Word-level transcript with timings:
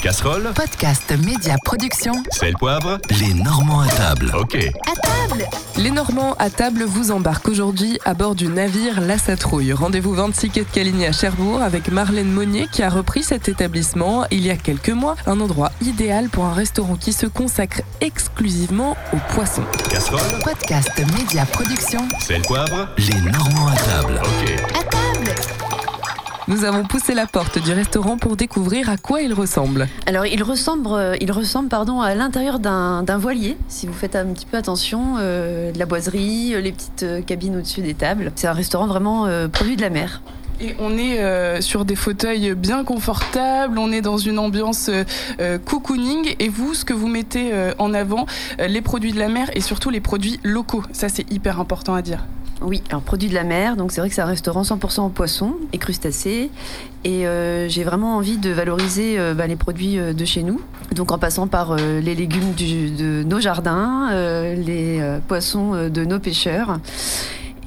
Casserole, 0.00 0.52
Podcast 0.54 1.12
Média 1.24 1.56
Production. 1.64 2.12
sel, 2.30 2.54
poivre, 2.54 2.98
les 3.20 3.32
Normands 3.34 3.80
à 3.80 3.88
table. 3.88 4.30
Ok. 4.38 4.54
À 4.54 4.94
table 5.00 5.44
Les 5.76 5.90
Normands 5.90 6.34
à 6.38 6.50
table 6.50 6.84
vous 6.84 7.10
embarquent 7.10 7.48
aujourd'hui 7.48 7.98
à 8.04 8.14
bord 8.14 8.34
du 8.34 8.46
navire 8.48 9.00
La 9.00 9.18
Satrouille. 9.18 9.72
Rendez-vous 9.72 10.14
26 10.14 10.50
quai 10.50 10.60
de 10.60 10.66
Caligny 10.66 11.06
à 11.06 11.12
Cherbourg 11.12 11.62
avec 11.62 11.88
Marlène 11.90 12.30
Monnier 12.30 12.68
qui 12.70 12.82
a 12.82 12.90
repris 12.90 13.22
cet 13.22 13.48
établissement 13.48 14.24
il 14.30 14.46
y 14.46 14.50
a 14.50 14.56
quelques 14.56 14.90
mois. 14.90 15.16
Un 15.26 15.40
endroit 15.40 15.72
idéal 15.80 16.28
pour 16.28 16.44
un 16.44 16.54
restaurant 16.54 16.96
qui 16.96 17.12
se 17.12 17.26
consacre 17.26 17.80
exclusivement 18.00 18.96
aux 19.12 19.34
poissons. 19.34 19.64
Casserole, 19.90 20.20
Podcast 20.44 20.90
Média 21.18 21.44
Production. 21.46 22.00
sel, 22.20 22.42
poivre, 22.42 22.88
les 22.98 23.20
Normands 23.30 23.68
à 23.68 23.76
table. 23.76 24.20
Ok. 24.22 24.75
Nous 26.48 26.62
avons 26.64 26.84
poussé 26.84 27.12
la 27.14 27.26
porte 27.26 27.58
du 27.58 27.72
restaurant 27.72 28.18
pour 28.18 28.36
découvrir 28.36 28.88
à 28.88 28.96
quoi 28.96 29.20
il 29.20 29.34
ressemble. 29.34 29.88
Alors, 30.06 30.26
il 30.26 30.44
ressemble, 30.44 30.88
euh, 30.92 31.16
il 31.20 31.32
ressemble 31.32 31.68
pardon, 31.68 32.00
à 32.00 32.14
l'intérieur 32.14 32.60
d'un 32.60 33.02
d'un 33.02 33.18
voilier, 33.18 33.56
si 33.66 33.86
vous 33.88 33.92
faites 33.92 34.14
un 34.14 34.26
petit 34.26 34.46
peu 34.46 34.56
attention. 34.56 35.16
euh, 35.18 35.72
de 35.72 35.78
la 35.78 35.86
boiserie, 35.86 36.54
euh, 36.54 36.60
les 36.60 36.70
petites 36.70 37.26
cabines 37.26 37.56
au-dessus 37.56 37.80
des 37.82 37.94
tables. 37.94 38.30
C'est 38.36 38.46
un 38.46 38.52
restaurant 38.52 38.86
vraiment 38.86 39.26
euh, 39.26 39.48
produit 39.48 39.74
de 39.74 39.82
la 39.82 39.90
mer. 39.90 40.22
Et 40.60 40.76
on 40.78 40.96
est 40.96 41.18
euh, 41.18 41.60
sur 41.60 41.84
des 41.84 41.96
fauteuils 41.96 42.54
bien 42.54 42.84
confortables, 42.84 43.76
on 43.78 43.90
est 43.90 44.00
dans 44.00 44.16
une 44.16 44.38
ambiance 44.38 44.88
euh, 45.40 45.58
cocooning. 45.58 46.36
Et 46.38 46.48
vous, 46.48 46.74
ce 46.74 46.84
que 46.84 46.94
vous 46.94 47.08
mettez 47.08 47.52
euh, 47.52 47.72
en 47.78 47.92
avant, 47.92 48.26
euh, 48.60 48.68
les 48.68 48.82
produits 48.82 49.12
de 49.12 49.18
la 49.18 49.28
mer 49.28 49.50
et 49.54 49.60
surtout 49.60 49.90
les 49.90 50.00
produits 50.00 50.38
locaux. 50.44 50.84
Ça, 50.92 51.08
c'est 51.08 51.30
hyper 51.32 51.58
important 51.60 51.94
à 51.94 52.02
dire. 52.02 52.24
Oui, 52.62 52.82
alors 52.88 53.02
produit 53.02 53.28
de 53.28 53.34
la 53.34 53.44
mer, 53.44 53.76
donc 53.76 53.92
c'est 53.92 54.00
vrai 54.00 54.08
que 54.08 54.14
c'est 54.14 54.22
un 54.22 54.26
restaurant 54.26 54.62
100% 54.62 55.00
en 55.00 55.10
poisson 55.10 55.56
et 55.74 55.78
crustacés. 55.78 56.50
Et 57.04 57.26
euh, 57.26 57.68
j'ai 57.68 57.84
vraiment 57.84 58.16
envie 58.16 58.38
de 58.38 58.50
valoriser 58.50 59.18
euh, 59.18 59.34
bah, 59.34 59.46
les 59.46 59.56
produits 59.56 59.98
euh, 59.98 60.14
de 60.14 60.24
chez 60.24 60.42
nous. 60.42 60.60
Donc 60.94 61.12
en 61.12 61.18
passant 61.18 61.48
par 61.48 61.76
les 61.76 62.14
légumes 62.14 62.54
de 62.54 63.22
nos 63.24 63.40
jardins, 63.40 64.10
les 64.54 65.00
poissons 65.26 65.88
de 65.90 66.04
nos 66.04 66.18
pêcheurs 66.18 66.78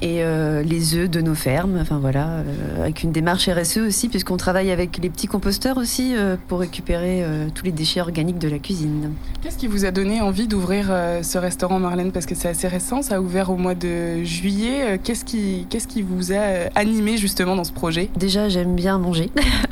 et 0.02 0.22
euh, 0.22 0.62
les 0.62 0.94
œufs 0.96 1.10
de 1.10 1.20
nos 1.20 1.34
fermes. 1.34 1.78
Enfin 1.80 1.98
voilà, 1.98 2.28
euh, 2.28 2.80
avec 2.82 3.02
une 3.02 3.12
démarche 3.12 3.48
RSE 3.48 3.78
aussi, 3.78 4.08
puisqu'on 4.08 4.36
travaille 4.36 4.70
avec 4.70 4.98
les 4.98 5.10
petits 5.10 5.26
composteurs 5.26 5.76
aussi 5.76 6.14
euh, 6.16 6.36
pour 6.48 6.60
récupérer 6.60 7.24
tous 7.54 7.64
les 7.64 7.72
déchets 7.72 8.00
organiques 8.00 8.38
de 8.38 8.48
la 8.48 8.58
cuisine. 8.58 9.12
Qu'est-ce 9.42 9.56
qui 9.56 9.66
vous 9.66 9.84
a 9.84 9.90
donné 9.90 10.20
envie 10.20 10.46
d'ouvrir 10.46 10.86
ce 11.22 11.38
restaurant, 11.38 11.78
Marlène? 11.78 12.12
Parce 12.12 12.26
que 12.26 12.34
c'est 12.34 12.48
assez 12.48 12.68
récent, 12.68 13.02
ça 13.02 13.16
a 13.16 13.20
ouvert 13.20 13.50
au 13.50 13.56
mois 13.56 13.74
de 13.74 14.22
juillet. 14.22 14.98
Qu'est-ce 15.02 15.24
qui, 15.24 15.66
qu'est-ce 15.70 15.88
qui 15.88 16.02
vous 16.02 16.32
a 16.32 16.68
animé 16.74 17.16
justement 17.16 17.56
dans 17.56 17.64
ce 17.64 17.72
projet? 17.72 18.08
Déjà, 18.16 18.48
j'aime 18.48 18.74
bien 18.74 18.98
manger. 18.98 19.30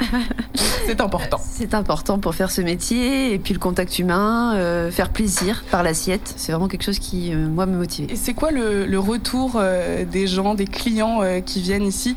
C'est 0.88 1.02
important. 1.02 1.38
C'est 1.38 1.74
important 1.74 2.18
pour 2.18 2.34
faire 2.34 2.50
ce 2.50 2.62
métier 2.62 3.34
et 3.34 3.38
puis 3.38 3.52
le 3.52 3.60
contact 3.60 3.98
humain, 3.98 4.54
euh, 4.54 4.90
faire 4.90 5.10
plaisir 5.10 5.62
par 5.70 5.82
l'assiette, 5.82 6.32
c'est 6.36 6.50
vraiment 6.50 6.66
quelque 6.66 6.82
chose 6.82 6.98
qui, 6.98 7.30
euh, 7.30 7.46
moi, 7.46 7.66
me 7.66 7.76
motive. 7.76 8.10
Et 8.10 8.16
c'est 8.16 8.32
quoi 8.32 8.50
le, 8.52 8.86
le 8.86 8.98
retour 8.98 9.56
euh, 9.56 10.06
des 10.06 10.26
gens, 10.26 10.54
des 10.54 10.64
clients 10.64 11.20
qui 11.44 11.60
viennent 11.60 11.84
ici? 11.84 12.14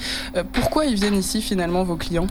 Pourquoi 0.54 0.86
ils 0.86 0.96
viennent 0.96 1.18
ici 1.18 1.42
finalement, 1.42 1.84
vos 1.84 1.98
clients? 1.98 2.28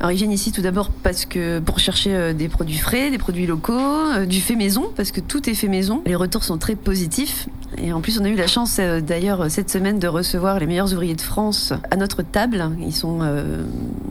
Alors, 0.00 0.10
ils 0.10 0.16
viennent 0.16 0.32
ici 0.32 0.50
tout 0.50 0.62
d'abord 0.62 0.90
parce 0.90 1.26
que 1.26 1.60
pour 1.60 1.78
chercher 1.78 2.34
des 2.34 2.48
produits 2.48 2.76
frais, 2.76 3.12
des 3.12 3.18
produits 3.18 3.46
locaux, 3.46 4.26
du 4.26 4.40
fait 4.40 4.56
maison, 4.56 4.90
parce 4.96 5.12
que 5.12 5.20
tout 5.20 5.48
est 5.48 5.54
fait 5.54 5.68
maison. 5.68 6.02
Les 6.06 6.16
retours 6.16 6.42
sont 6.42 6.58
très 6.58 6.74
positifs. 6.74 7.48
Et 7.78 7.92
en 7.92 8.00
plus, 8.00 8.18
on 8.20 8.24
a 8.24 8.28
eu 8.28 8.36
la 8.36 8.46
chance 8.46 8.76
euh, 8.78 9.00
d'ailleurs 9.00 9.50
cette 9.50 9.70
semaine 9.70 9.98
de 9.98 10.08
recevoir 10.08 10.58
les 10.58 10.66
meilleurs 10.66 10.92
ouvriers 10.92 11.14
de 11.14 11.20
France 11.20 11.72
à 11.90 11.96
notre 11.96 12.22
table. 12.22 12.70
Ils 12.80 12.94
sont 12.94 13.18
euh, 13.22 13.64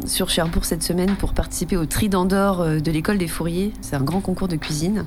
sur 0.07 0.29
Cherbourg 0.29 0.65
cette 0.65 0.83
semaine 0.83 1.15
pour 1.15 1.33
participer 1.33 1.77
au 1.77 1.85
Trident 1.85 2.25
d'or 2.25 2.61
euh, 2.61 2.79
de 2.79 2.91
l'école 2.91 3.17
des 3.17 3.27
fourriers. 3.27 3.73
C'est 3.81 3.95
un 3.95 4.01
grand 4.01 4.21
concours 4.21 4.47
de 4.47 4.55
cuisine. 4.55 5.05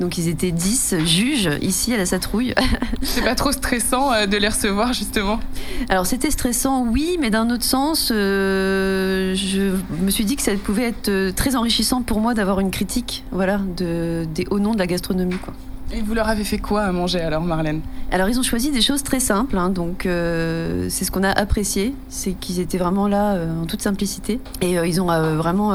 Donc, 0.00 0.18
ils 0.18 0.28
étaient 0.28 0.50
10 0.50 0.96
juges 1.04 1.50
ici 1.60 1.94
à 1.94 1.96
la 1.96 2.06
Satrouille. 2.06 2.54
C'est 3.02 3.22
pas 3.22 3.34
trop 3.34 3.52
stressant 3.52 4.12
euh, 4.12 4.26
de 4.26 4.36
les 4.36 4.48
recevoir 4.48 4.92
justement? 4.92 5.40
Alors 5.88 6.06
c'était 6.06 6.30
stressant, 6.30 6.86
oui, 6.86 7.16
mais 7.20 7.30
d'un 7.30 7.50
autre 7.50 7.64
sens, 7.64 8.10
euh, 8.14 9.34
je 9.34 9.72
me 10.02 10.10
suis 10.10 10.24
dit 10.24 10.36
que 10.36 10.42
ça 10.42 10.52
pouvait 10.54 10.88
être 10.88 11.30
très 11.34 11.56
enrichissant 11.56 12.02
pour 12.02 12.20
moi 12.20 12.34
d'avoir 12.34 12.60
une 12.60 12.70
critique, 12.70 13.24
voilà, 13.32 13.60
de, 13.76 14.26
des 14.34 14.46
hauts 14.50 14.60
noms 14.60 14.74
de 14.74 14.78
la 14.78 14.86
gastronomie. 14.86 15.38
Quoi. 15.38 15.54
Et 15.94 16.00
vous 16.00 16.14
leur 16.14 16.26
avez 16.26 16.44
fait 16.44 16.56
quoi 16.56 16.84
à 16.84 16.92
manger 16.92 17.20
alors, 17.20 17.42
Marlène? 17.42 17.82
Alors 18.10 18.28
ils 18.30 18.38
ont 18.38 18.42
choisi 18.42 18.70
des 18.70 18.80
choses 18.80 19.02
très 19.02 19.20
simples, 19.20 19.58
hein, 19.58 19.68
donc 19.68 20.06
euh, 20.06 20.86
c'est 20.88 21.04
ce 21.04 21.10
qu'on 21.10 21.22
a 21.22 21.30
apprécié, 21.30 21.94
c'est 22.08 22.32
qu'ils 22.32 22.60
étaient 22.60 22.78
vraiment 22.78 23.08
là 23.08 23.34
euh, 23.34 23.62
en 23.62 23.66
toute 23.66 23.82
simplicité, 23.82 24.40
et 24.62 24.78
euh, 24.78 24.86
ils 24.86 25.02
ont 25.02 25.06
vraiment 25.06 25.74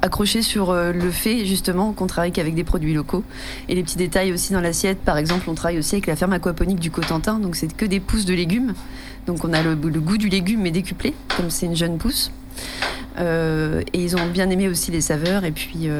accroché 0.00 0.40
sur 0.40 0.72
le 0.72 1.10
fait 1.10 1.44
justement 1.44 1.92
qu'on 1.92 2.06
travaille 2.06 2.32
qu'avec 2.32 2.54
des 2.54 2.64
produits 2.64 2.94
locaux, 2.94 3.22
et 3.68 3.74
les 3.74 3.82
petits 3.82 3.98
détails 3.98 4.32
aussi 4.32 4.54
dans 4.54 4.62
l'assiette. 4.62 4.98
Par 4.98 5.18
exemple, 5.18 5.48
on 5.50 5.54
travaille 5.54 5.78
aussi 5.78 5.96
avec 5.96 6.06
la 6.06 6.16
ferme 6.16 6.32
aquaponique 6.32 6.80
du 6.80 6.90
Cotentin, 6.90 7.38
donc 7.38 7.54
c'est 7.54 7.70
que 7.74 7.84
des 7.84 8.00
pousses 8.00 8.24
de 8.24 8.34
légumes, 8.34 8.72
donc 9.26 9.44
on 9.44 9.52
a 9.52 9.62
le, 9.62 9.74
le 9.74 10.00
goût 10.00 10.16
du 10.16 10.30
légume 10.30 10.62
mais 10.62 10.70
décuplé, 10.70 11.14
comme 11.36 11.50
c'est 11.50 11.66
une 11.66 11.76
jeune 11.76 11.98
pousse. 11.98 12.32
Et 13.18 14.02
ils 14.02 14.16
ont 14.16 14.26
bien 14.32 14.48
aimé 14.48 14.68
aussi 14.68 14.90
les 14.90 15.02
saveurs, 15.02 15.44
et 15.44 15.52
puis. 15.52 15.90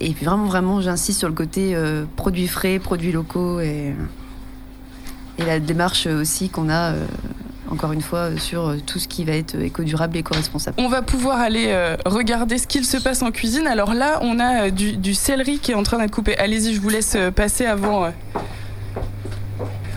Et 0.00 0.12
puis 0.12 0.24
vraiment, 0.24 0.46
vraiment, 0.46 0.80
j'insiste 0.80 1.18
sur 1.18 1.28
le 1.28 1.34
côté 1.34 1.74
euh, 1.74 2.04
produits 2.16 2.48
frais, 2.48 2.78
produits 2.78 3.12
locaux 3.12 3.60
et, 3.60 3.94
et 5.38 5.44
la 5.44 5.58
démarche 5.58 6.06
aussi 6.06 6.48
qu'on 6.50 6.68
a, 6.68 6.92
euh, 6.92 7.06
encore 7.70 7.92
une 7.92 8.02
fois, 8.02 8.36
sur 8.38 8.74
tout 8.86 8.98
ce 8.98 9.08
qui 9.08 9.24
va 9.24 9.32
être 9.32 9.54
éco-durable 9.56 10.16
et 10.16 10.20
éco-responsable. 10.20 10.76
On 10.80 10.88
va 10.88 11.02
pouvoir 11.02 11.40
aller 11.40 11.66
euh, 11.68 11.96
regarder 12.04 12.58
ce 12.58 12.66
qu'il 12.66 12.84
se 12.84 12.96
passe 12.98 13.22
en 13.22 13.30
cuisine. 13.30 13.66
Alors 13.66 13.94
là, 13.94 14.18
on 14.22 14.38
a 14.38 14.66
euh, 14.66 14.70
du, 14.70 14.96
du 14.96 15.14
céleri 15.14 15.58
qui 15.58 15.72
est 15.72 15.74
en 15.74 15.82
train 15.82 15.98
d'être 15.98 16.14
coupé. 16.14 16.36
Allez-y, 16.38 16.74
je 16.74 16.80
vous 16.80 16.90
laisse 16.90 17.16
passer 17.34 17.66
avant. 17.66 18.04
euh. 18.04 18.10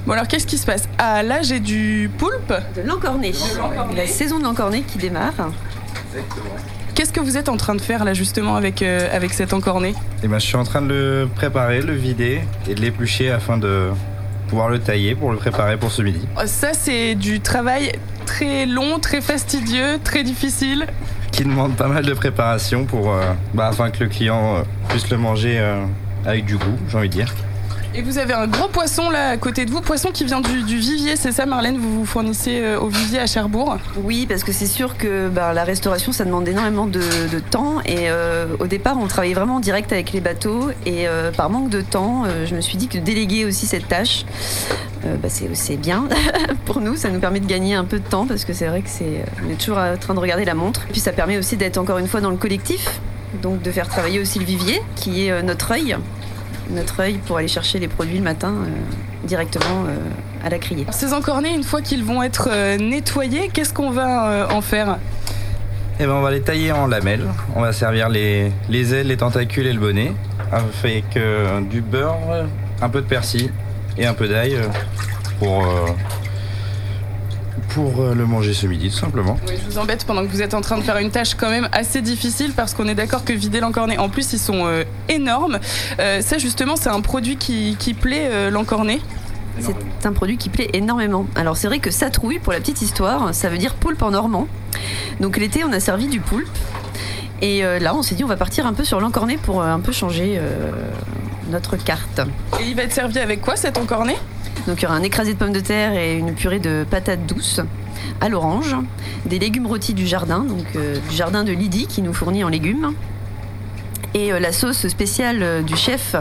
Bon 0.07 0.13
alors, 0.13 0.27
qu'est-ce 0.27 0.47
qui 0.47 0.57
se 0.57 0.65
passe? 0.65 0.89
Ah, 0.97 1.21
là, 1.21 1.43
j'ai 1.43 1.59
du 1.59 2.09
poulpe. 2.17 2.53
De 2.75 2.81
l'encorné. 2.81 3.33
La 3.95 4.07
saison 4.07 4.39
de 4.39 4.43
l'encorné 4.43 4.81
qui 4.81 4.97
démarre. 4.97 5.51
Qu'est-ce 6.99 7.13
que 7.13 7.21
vous 7.21 7.37
êtes 7.37 7.47
en 7.47 7.55
train 7.55 7.75
de 7.75 7.81
faire 7.81 8.03
là 8.03 8.13
justement 8.13 8.57
avec, 8.57 8.81
euh, 8.81 9.07
avec 9.15 9.31
cet 9.31 9.53
encorné 9.53 9.95
Et 10.21 10.27
ben, 10.27 10.37
je 10.37 10.45
suis 10.45 10.57
en 10.57 10.65
train 10.65 10.81
de 10.81 10.89
le 10.89 11.29
préparer, 11.33 11.81
le 11.81 11.93
vider 11.93 12.41
et 12.67 12.75
de 12.75 12.81
l'éplucher 12.81 13.31
afin 13.31 13.57
de 13.57 13.91
pouvoir 14.49 14.67
le 14.67 14.79
tailler 14.79 15.15
pour 15.15 15.31
le 15.31 15.37
préparer 15.37 15.77
pour 15.77 15.93
ce 15.93 16.01
midi. 16.01 16.27
Oh, 16.35 16.41
Ça, 16.45 16.73
c'est 16.73 17.15
du 17.15 17.39
travail 17.39 17.93
très 18.25 18.65
long, 18.65 18.99
très 18.99 19.21
fastidieux, 19.21 19.97
très 20.03 20.23
difficile. 20.23 20.87
Qui 21.31 21.45
demande 21.45 21.77
pas 21.77 21.87
mal 21.87 22.05
de 22.05 22.13
préparation 22.13 22.83
pour, 22.83 23.13
euh, 23.13 23.21
bah, 23.53 23.69
afin 23.69 23.91
que 23.91 24.03
le 24.03 24.09
client 24.09 24.57
euh, 24.57 24.61
puisse 24.89 25.09
le 25.09 25.15
manger 25.15 25.57
avec 26.25 26.43
du 26.43 26.57
goût, 26.57 26.77
j'ai 26.89 26.97
envie 26.97 27.07
de 27.07 27.13
dire. 27.13 27.33
Et 27.95 28.03
vous 28.03 28.19
avez 28.19 28.33
un 28.33 28.45
gros 28.45 28.67
poisson 28.67 29.09
là 29.09 29.29
à 29.29 29.37
côté 29.37 29.65
de 29.65 29.71
vous, 29.71 29.81
poisson 29.81 30.11
qui 30.13 30.23
vient 30.23 30.41
du, 30.41 30.77
vivier, 30.77 31.15
c'est 31.15 31.31
ça 31.31 31.47
Marlène 31.47 31.77
Vous 31.77 31.99
vous 31.99 32.05
fournissez 32.05 32.61
euh, 32.61 32.79
au 32.79 32.87
vivier 32.87 33.19
à 33.19 33.25
Cherbourg? 33.25 33.77
Oui, 34.03 34.27
parce 34.27 34.43
que 34.43 34.51
c'est 34.51 34.67
sûr 34.67 34.95
que 34.95 35.27
bah, 35.27 35.53
la 35.53 35.63
restauration, 35.63 36.11
ça 36.11 36.23
demande 36.23 36.47
énormément 36.47 36.85
de, 36.85 36.99
temps. 37.49 37.81
Et 37.85 38.09
euh, 38.09 38.45
au 38.59 38.67
départ, 38.67 38.97
on 38.99 39.07
travaillait 39.07 39.33
vraiment 39.33 39.55
en 39.55 39.59
direct 39.59 39.91
avec 39.91 40.11
les 40.11 40.21
bateaux. 40.21 40.69
Et 40.85 41.07
euh, 41.07 41.31
par 41.31 41.49
manque 41.49 41.69
de 41.69 41.81
temps, 41.81 42.25
je 42.45 42.53
me 42.53 42.61
suis 42.61 42.77
dit 42.77 42.87
que 42.87 42.99
déléguer 42.99 43.45
aussi 43.45 43.65
cette 43.65 43.87
tâche, 43.87 44.23
bah, 45.03 45.29
c'est 45.29 45.77
bien 45.77 46.07
pour 46.65 46.81
nous. 46.81 46.95
Ça 46.95 47.09
nous 47.09 47.19
permet 47.19 47.39
de 47.39 47.47
gagner 47.47 47.73
un 47.73 47.85
peu 47.85 47.97
de 47.97 48.07
temps 48.07 48.27
parce 48.27 48.45
que 48.45 48.53
c'est 48.53 48.67
vrai 48.67 48.81
que 48.81 48.89
c'est 48.89 49.25
est 49.49 49.59
toujours 49.59 49.79
en 49.79 49.97
train 49.97 50.13
de 50.13 50.19
regarder 50.19 50.45
la 50.45 50.53
montre. 50.53 50.85
Puis 50.91 51.01
ça 51.01 51.11
permet 51.11 51.37
aussi 51.37 51.57
d'être 51.57 51.77
encore 51.77 51.97
une 51.97 52.07
fois 52.07 52.21
dans 52.21 52.29
le 52.29 52.37
collectif, 52.37 52.99
donc 53.41 53.63
de 53.63 53.71
faire 53.71 53.87
travailler 53.87 54.19
aussi 54.19 54.37
le 54.37 54.45
vivier, 54.45 54.79
qui 54.95 55.25
est 55.25 55.43
notre 55.43 55.71
œil, 55.71 55.97
notre 56.69 56.99
œil 57.01 57.19
pour 57.25 57.37
aller 57.37 57.47
chercher 57.47 57.79
les 57.79 57.87
produits 57.87 58.17
le 58.17 58.23
matin 58.23 58.53
euh, 58.53 59.27
directement 59.27 59.85
euh, 59.87 59.97
à 60.45 60.49
la 60.49 60.57
criée. 60.57 60.85
Ces 60.91 61.13
encornés, 61.13 61.53
une 61.53 61.63
fois 61.63 61.81
qu'ils 61.81 62.03
vont 62.03 62.23
être 62.23 62.49
euh, 62.51 62.77
nettoyés, 62.77 63.49
qu'est-ce 63.53 63.73
qu'on 63.73 63.91
va 63.91 64.29
euh, 64.29 64.47
en 64.49 64.61
faire? 64.61 64.97
Et 65.99 66.05
ben, 66.05 66.13
on 66.13 66.21
va 66.21 66.31
les 66.31 66.41
tailler 66.41 66.71
en 66.71 66.87
lamelles. 66.87 67.27
On 67.55 67.61
va 67.61 67.73
servir 67.73 68.07
les, 68.09 68.51
les 68.69 68.93
ailes, 68.93 69.07
les 69.07 69.17
tentacules 69.17 69.67
et 69.67 69.73
le 69.73 69.79
bonnet 69.79 70.13
avec 70.51 71.17
euh, 71.17 71.61
du 71.61 71.81
beurre, 71.81 72.17
un 72.81 72.89
peu 72.89 73.01
de 73.01 73.07
persil 73.07 73.51
et 73.97 74.05
un 74.05 74.13
peu 74.13 74.27
d'ail 74.27 74.57
pour, 75.39 75.63
euh, 75.63 75.87
pour 77.59 78.01
euh, 78.01 78.13
le 78.15 78.25
manger 78.25 78.53
ce 78.53 78.67
midi 78.67 78.89
tout 78.89 78.97
simplement. 78.97 79.37
Oui, 79.47 79.53
Je 79.63 79.71
vous 79.71 79.77
embête 79.77 80.05
pendant 80.05 80.23
que 80.23 80.31
vous 80.31 80.41
êtes 80.41 80.53
en 80.53 80.61
train 80.61 80.77
de 80.77 80.83
faire 80.83 80.97
une 80.97 81.11
tâche 81.11 81.35
quand 81.35 81.49
même 81.49 81.69
assez 81.71 82.01
difficile 82.01 82.53
parce 82.55 82.73
qu'on 82.73 82.87
est 82.87 82.95
d'accord 82.95 83.23
que 83.23 83.33
vider 83.33 83.59
l'encorné, 83.59 83.97
en 83.97 84.09
plus 84.09 84.33
ils 84.33 84.39
sont 84.39 84.65
euh, 84.65 84.83
énormes. 85.07 85.59
Euh, 85.99 86.21
ça 86.21 86.37
justement 86.37 86.75
c'est 86.75 86.89
un 86.89 87.01
produit 87.01 87.37
qui, 87.37 87.75
qui 87.77 87.93
plaît 87.93 88.29
euh, 88.31 88.49
l'encorné. 88.49 89.01
C'est 89.59 90.07
un 90.07 90.13
produit 90.13 90.37
qui 90.37 90.47
plaît 90.47 90.69
énormément. 90.71 91.25
Alors 91.35 91.57
c'est 91.57 91.67
vrai 91.67 91.79
que 91.79 91.91
satrouille, 91.91 92.39
pour 92.39 92.53
la 92.53 92.59
petite 92.59 92.81
histoire, 92.81 93.33
ça 93.33 93.49
veut 93.49 93.57
dire 93.57 93.75
poulpe 93.75 94.01
en 94.01 94.11
normand. 94.11 94.47
Donc 95.19 95.37
l'été, 95.37 95.65
on 95.65 95.73
a 95.73 95.81
servi 95.81 96.07
du 96.07 96.21
poulpe. 96.21 96.47
Et 97.41 97.63
euh, 97.63 97.79
là, 97.79 97.95
on 97.95 98.01
s'est 98.01 98.15
dit, 98.15 98.23
on 98.23 98.27
va 98.27 98.35
partir 98.35 98.65
un 98.65 98.73
peu 98.73 98.83
sur 98.83 98.99
l'encorné 98.99 99.37
pour 99.37 99.61
euh, 99.61 99.65
un 99.65 99.79
peu 99.79 99.91
changer 99.91 100.37
euh, 100.37 100.71
notre 101.49 101.77
carte. 101.77 102.21
Et 102.59 102.65
il 102.67 102.75
va 102.75 102.83
être 102.83 102.93
servi 102.93 103.19
avec 103.19 103.41
quoi 103.41 103.55
cet 103.55 103.77
encorné 103.77 104.15
Donc 104.69 104.81
il 104.81 104.83
y 104.83 104.85
aura 104.85 104.95
un 104.97 105.01
écrasé 105.01 105.33
de 105.33 105.39
pommes 105.39 105.51
de 105.51 105.59
terre 105.59 105.97
et 105.97 106.13
une 106.13 106.35
purée 106.35 106.59
de 106.59 106.85
patates 106.87 107.25
douces 107.25 107.59
à 108.21 108.29
l'orange, 108.29 108.75
des 109.25 109.39
légumes 109.39 109.65
rôtis 109.65 109.95
du 109.95 110.05
jardin, 110.05 110.41
donc 110.41 110.63
euh, 110.75 110.99
du 111.09 111.15
jardin 111.15 111.43
de 111.43 111.51
Lydie 111.51 111.87
qui 111.87 112.03
nous 112.03 112.13
fournit 112.13 112.43
en 112.43 112.49
légumes, 112.49 112.93
et 114.13 114.31
euh, 114.31 114.39
la 114.39 114.51
sauce 114.51 114.87
spéciale 114.87 115.41
euh, 115.41 115.61
du 115.63 115.75
chef 115.75 116.15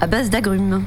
à 0.00 0.06
base 0.06 0.30
d'agrumes. 0.30 0.82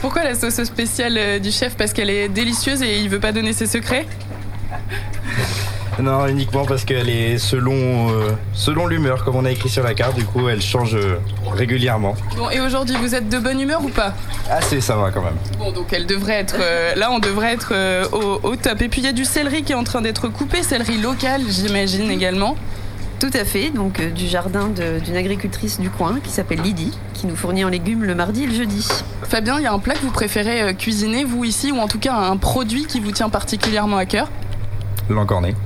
Pourquoi 0.00 0.24
la 0.24 0.34
sauce 0.34 0.64
spéciale 0.64 1.40
du 1.42 1.50
chef? 1.50 1.76
Parce 1.76 1.92
qu'elle 1.92 2.08
est 2.08 2.30
délicieuse 2.30 2.80
et 2.80 3.00
il 3.00 3.10
veut 3.10 3.20
pas 3.20 3.32
donner 3.32 3.52
ses 3.52 3.66
secrets? 3.66 4.06
Non, 6.00 6.26
uniquement 6.28 6.64
parce 6.64 6.84
qu'elle 6.84 7.08
est 7.08 7.38
selon, 7.38 8.10
euh, 8.10 8.30
selon 8.52 8.86
l'humeur, 8.86 9.24
comme 9.24 9.34
on 9.34 9.44
a 9.44 9.50
écrit 9.50 9.68
sur 9.68 9.82
la 9.82 9.94
carte, 9.94 10.14
du 10.14 10.24
coup 10.24 10.48
elle 10.48 10.62
change 10.62 10.94
euh, 10.94 11.18
régulièrement. 11.52 12.14
Bon, 12.36 12.48
et 12.50 12.60
aujourd'hui, 12.60 12.94
vous 13.00 13.16
êtes 13.16 13.28
de 13.28 13.38
bonne 13.38 13.60
humeur 13.60 13.84
ou 13.84 13.88
pas? 13.88 14.14
Assez, 14.48 14.80
ça 14.80 14.94
va 14.96 15.10
quand 15.10 15.22
même. 15.22 15.36
Bon, 15.58 15.72
donc 15.72 15.92
elle 15.92 16.06
devrait 16.06 16.34
être. 16.34 16.56
euh, 16.60 16.94
là, 16.94 17.10
on 17.10 17.18
devrait 17.18 17.52
être 17.52 17.70
euh, 17.72 18.04
au, 18.12 18.38
au 18.44 18.56
top. 18.56 18.80
Et 18.82 18.88
puis 18.88 19.00
il 19.00 19.04
y 19.04 19.08
a 19.08 19.12
du 19.12 19.24
céleri 19.24 19.64
qui 19.64 19.72
est 19.72 19.76
en 19.76 19.82
train 19.82 20.00
d'être 20.00 20.28
coupé, 20.28 20.62
céleri 20.62 20.98
local, 20.98 21.42
j'imagine 21.48 22.10
également. 22.10 22.54
Tout 23.18 23.30
à 23.34 23.44
fait, 23.44 23.70
donc 23.70 23.98
euh, 23.98 24.10
du 24.10 24.28
jardin 24.28 24.68
d'une 24.68 25.16
agricultrice 25.16 25.80
du 25.80 25.90
coin 25.90 26.20
qui 26.22 26.30
s'appelle 26.30 26.60
Lydie, 26.62 26.96
qui 27.14 27.26
nous 27.26 27.34
fournit 27.34 27.64
en 27.64 27.68
légumes 27.68 28.04
le 28.04 28.14
mardi 28.14 28.44
et 28.44 28.46
le 28.46 28.54
jeudi. 28.54 28.86
Fabien, 29.24 29.58
il 29.58 29.64
y 29.64 29.66
a 29.66 29.72
un 29.72 29.80
plat 29.80 29.94
que 29.94 30.02
vous 30.02 30.12
préférez 30.12 30.62
euh, 30.62 30.72
cuisiner, 30.72 31.24
vous 31.24 31.44
ici, 31.44 31.72
ou 31.72 31.78
en 31.80 31.88
tout 31.88 31.98
cas 31.98 32.14
un 32.14 32.36
produit 32.36 32.86
qui 32.86 33.00
vous 33.00 33.10
tient 33.10 33.28
particulièrement 33.28 33.96
à 33.96 34.06
cœur? 34.06 34.30
L'encorné. 35.10 35.56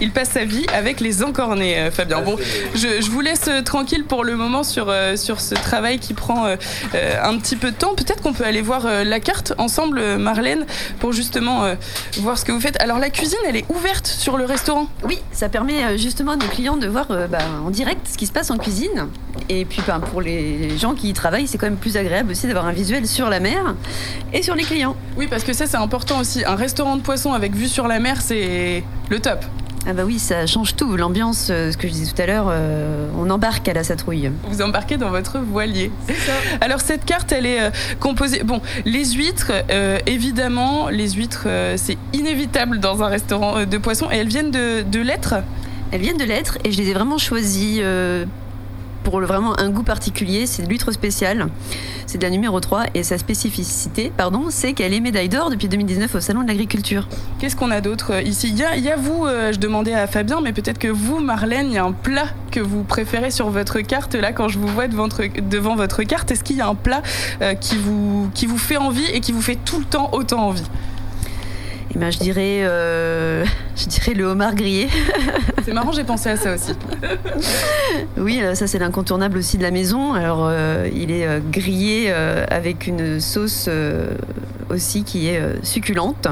Il 0.00 0.10
passe 0.10 0.30
sa 0.30 0.44
vie 0.44 0.66
avec 0.74 1.00
les 1.00 1.22
encornés, 1.22 1.78
euh, 1.78 1.90
Fabien. 1.90 2.22
Bon, 2.22 2.36
je, 2.74 3.10
vous 3.10 3.20
laisse 3.20 3.48
euh, 3.48 3.62
tranquille 3.62 4.04
pour 4.04 4.24
le 4.24 4.36
moment 4.36 4.62
sur, 4.64 4.88
euh, 4.88 5.16
sur 5.16 5.40
ce 5.40 5.54
travail 5.54 5.98
qui 5.98 6.14
prend 6.14 6.44
un 6.44 7.38
petit 7.38 7.56
peu 7.56 7.70
de 7.70 7.76
temps. 7.76 7.94
Peut-être 7.94 8.22
qu'on 8.22 8.32
peut 8.32 8.44
aller 8.44 8.62
voir 8.62 8.86
la 9.04 9.20
carte 9.20 9.54
ensemble, 9.58 10.16
Marlène, 10.16 10.66
pour 10.98 11.12
justement 11.12 11.74
voir 12.18 12.38
ce 12.38 12.44
que 12.44 12.52
vous 12.52 12.60
faites. 12.60 12.80
Alors 12.80 12.98
la 12.98 13.10
cuisine, 13.10 13.38
elle 13.48 13.56
est 13.56 13.64
ouverte 13.68 14.06
sur 14.06 14.36
le 14.36 14.44
restaurant? 14.44 14.86
Oui, 15.04 15.18
ça 15.32 15.48
permet 15.48 15.98
justement 15.98 16.32
à 16.32 16.36
nos 16.36 16.46
clients 16.46 16.76
de 16.76 16.86
voir 16.86 17.06
bah, 17.28 17.38
en 17.64 17.70
direct 17.70 18.06
ce 18.10 18.16
qui 18.16 18.26
se 18.26 18.32
passe 18.32 18.50
en 18.50 18.58
cuisine. 18.58 19.08
Et 19.54 19.66
puis 19.66 19.82
ben, 19.86 20.00
pour 20.00 20.22
les 20.22 20.78
gens 20.78 20.94
qui 20.94 21.10
y 21.10 21.12
travaillent, 21.12 21.46
c'est 21.46 21.58
quand 21.58 21.66
même 21.66 21.76
plus 21.76 21.98
agréable 21.98 22.30
aussi 22.30 22.46
d'avoir 22.46 22.64
un 22.64 22.72
visuel 22.72 23.06
sur 23.06 23.28
la 23.28 23.38
mer 23.38 23.74
et 24.32 24.42
sur 24.42 24.54
les 24.54 24.64
clients. 24.64 24.96
Oui, 25.18 25.26
parce 25.28 25.44
que 25.44 25.52
ça, 25.52 25.66
c'est 25.66 25.76
important 25.76 26.20
aussi. 26.20 26.42
Un 26.46 26.54
restaurant 26.54 26.96
de 26.96 27.02
poisson 27.02 27.34
avec 27.34 27.54
vue 27.54 27.68
sur 27.68 27.86
la 27.86 27.98
mer, 28.00 28.22
c'est 28.22 28.82
le 29.10 29.20
top. 29.20 29.44
Ah 29.86 29.92
bah 29.92 30.04
oui, 30.06 30.18
ça 30.18 30.46
change 30.46 30.74
tout. 30.74 30.96
L'ambiance, 30.96 31.48
euh, 31.50 31.70
ce 31.70 31.76
que 31.76 31.86
je 31.86 31.92
disais 31.92 32.12
tout 32.12 32.22
à 32.22 32.26
l'heure, 32.26 32.46
euh, 32.48 33.08
on 33.18 33.28
embarque 33.28 33.68
à 33.68 33.74
la 33.74 33.84
Satrouille. 33.84 34.30
Vous 34.48 34.62
embarquez 34.62 34.96
dans 34.96 35.10
votre 35.10 35.38
voilier. 35.40 35.90
Alors 36.62 36.80
cette 36.80 37.04
carte, 37.04 37.30
elle 37.32 37.44
est 37.44 37.60
euh, 37.60 37.70
composée. 38.00 38.42
Bon, 38.44 38.62
les 38.86 39.04
huîtres, 39.04 39.52
euh, 39.70 39.98
évidemment, 40.06 40.88
les 40.88 41.10
huîtres, 41.10 41.44
euh, 41.46 41.74
c'est 41.76 41.98
inévitable 42.14 42.78
dans 42.78 43.02
un 43.02 43.08
restaurant 43.08 43.58
euh, 43.58 43.64
de 43.66 43.76
poisson, 43.76 44.08
et 44.10 44.16
elles 44.16 44.28
viennent 44.28 44.52
de, 44.52 44.82
de 44.82 45.00
l'être. 45.00 45.34
Elles 45.90 46.00
viennent 46.00 46.16
de 46.16 46.24
l'être 46.24 46.56
et 46.64 46.72
je 46.72 46.78
les 46.78 46.88
ai 46.88 46.94
vraiment 46.94 47.18
choisies 47.18 47.80
euh, 47.82 48.24
pour 49.02 49.20
vraiment 49.20 49.58
un 49.58 49.70
goût 49.70 49.82
particulier. 49.82 50.46
C'est 50.46 50.62
de 50.62 50.68
l'huître 50.68 50.92
spéciale. 50.92 51.48
C'est 52.06 52.18
de 52.18 52.22
la 52.22 52.30
numéro 52.30 52.60
3 52.60 52.86
et 52.94 53.02
sa 53.02 53.18
spécificité, 53.18 54.12
pardon, 54.16 54.46
c'est 54.50 54.72
qu'elle 54.72 54.92
est 54.92 55.00
médaille 55.00 55.28
d'or 55.28 55.50
depuis 55.50 55.68
2019 55.68 56.14
au 56.14 56.20
Salon 56.20 56.42
de 56.42 56.48
l'Agriculture. 56.48 57.08
Qu'est-ce 57.38 57.56
qu'on 57.56 57.70
a 57.70 57.80
d'autre 57.80 58.12
euh, 58.14 58.22
ici? 58.22 58.48
Il 58.50 58.58
y, 58.58 58.90
a, 58.90 58.96
vous, 58.96 59.24
euh, 59.24 59.52
je 59.52 59.58
demandais 59.58 59.94
à 59.94 60.06
Fabien, 60.06 60.40
mais 60.40 60.52
peut-être 60.52 60.78
que 60.78 60.88
vous, 60.88 61.20
Marlène, 61.20 61.68
il 61.68 61.74
y 61.74 61.78
a 61.78 61.84
un 61.84 61.92
plat 61.92 62.26
que 62.50 62.60
vous 62.60 62.82
préférez 62.82 63.30
sur 63.30 63.50
votre 63.50 63.80
carte 63.80 64.14
là 64.14 64.32
quand 64.32 64.48
je 64.48 64.58
vous 64.58 64.68
vois 64.68 64.88
devant 64.88 65.08
votre, 65.08 65.22
devant 65.48 65.74
votre 65.76 66.02
carte. 66.02 66.30
Est-ce 66.30 66.44
qu'il 66.44 66.56
y 66.56 66.60
a 66.60 66.68
un 66.68 66.74
plat 66.74 67.02
euh, 67.40 67.54
qui, 67.54 67.76
vous, 67.76 68.30
qui 68.34 68.46
vous 68.46 68.58
fait 68.58 68.76
envie 68.76 69.06
et 69.06 69.20
qui 69.20 69.32
vous 69.32 69.42
fait 69.42 69.58
tout 69.64 69.78
le 69.78 69.84
temps 69.84 70.10
autant 70.12 70.48
envie? 70.48 70.64
Et 71.94 71.98
ben, 71.98 72.10
je 72.10 72.18
dirais, 72.18 72.62
euh, 72.62 73.44
je 73.76 73.86
dirais 73.86 74.14
le 74.14 74.24
homard 74.24 74.54
grillé. 74.54 74.88
C'est 75.64 75.72
marrant, 75.72 75.92
j'ai 75.92 76.04
pensé 76.04 76.30
à 76.30 76.36
ça 76.36 76.54
aussi. 76.54 76.72
Oui, 78.16 78.40
euh, 78.42 78.54
ça 78.54 78.66
c'est 78.66 78.78
l'incontournable 78.78 79.38
aussi 79.38 79.58
de 79.58 79.62
la 79.62 79.70
maison. 79.70 80.14
Alors, 80.14 80.46
euh, 80.48 80.88
il 80.92 81.10
est 81.10 81.40
grillé 81.50 82.06
euh, 82.08 82.44
avec 82.50 82.86
une 82.86 83.20
sauce 83.20 83.68
aussi 84.70 85.04
qui 85.04 85.28
est 85.28 85.40
succulente. 85.64 86.26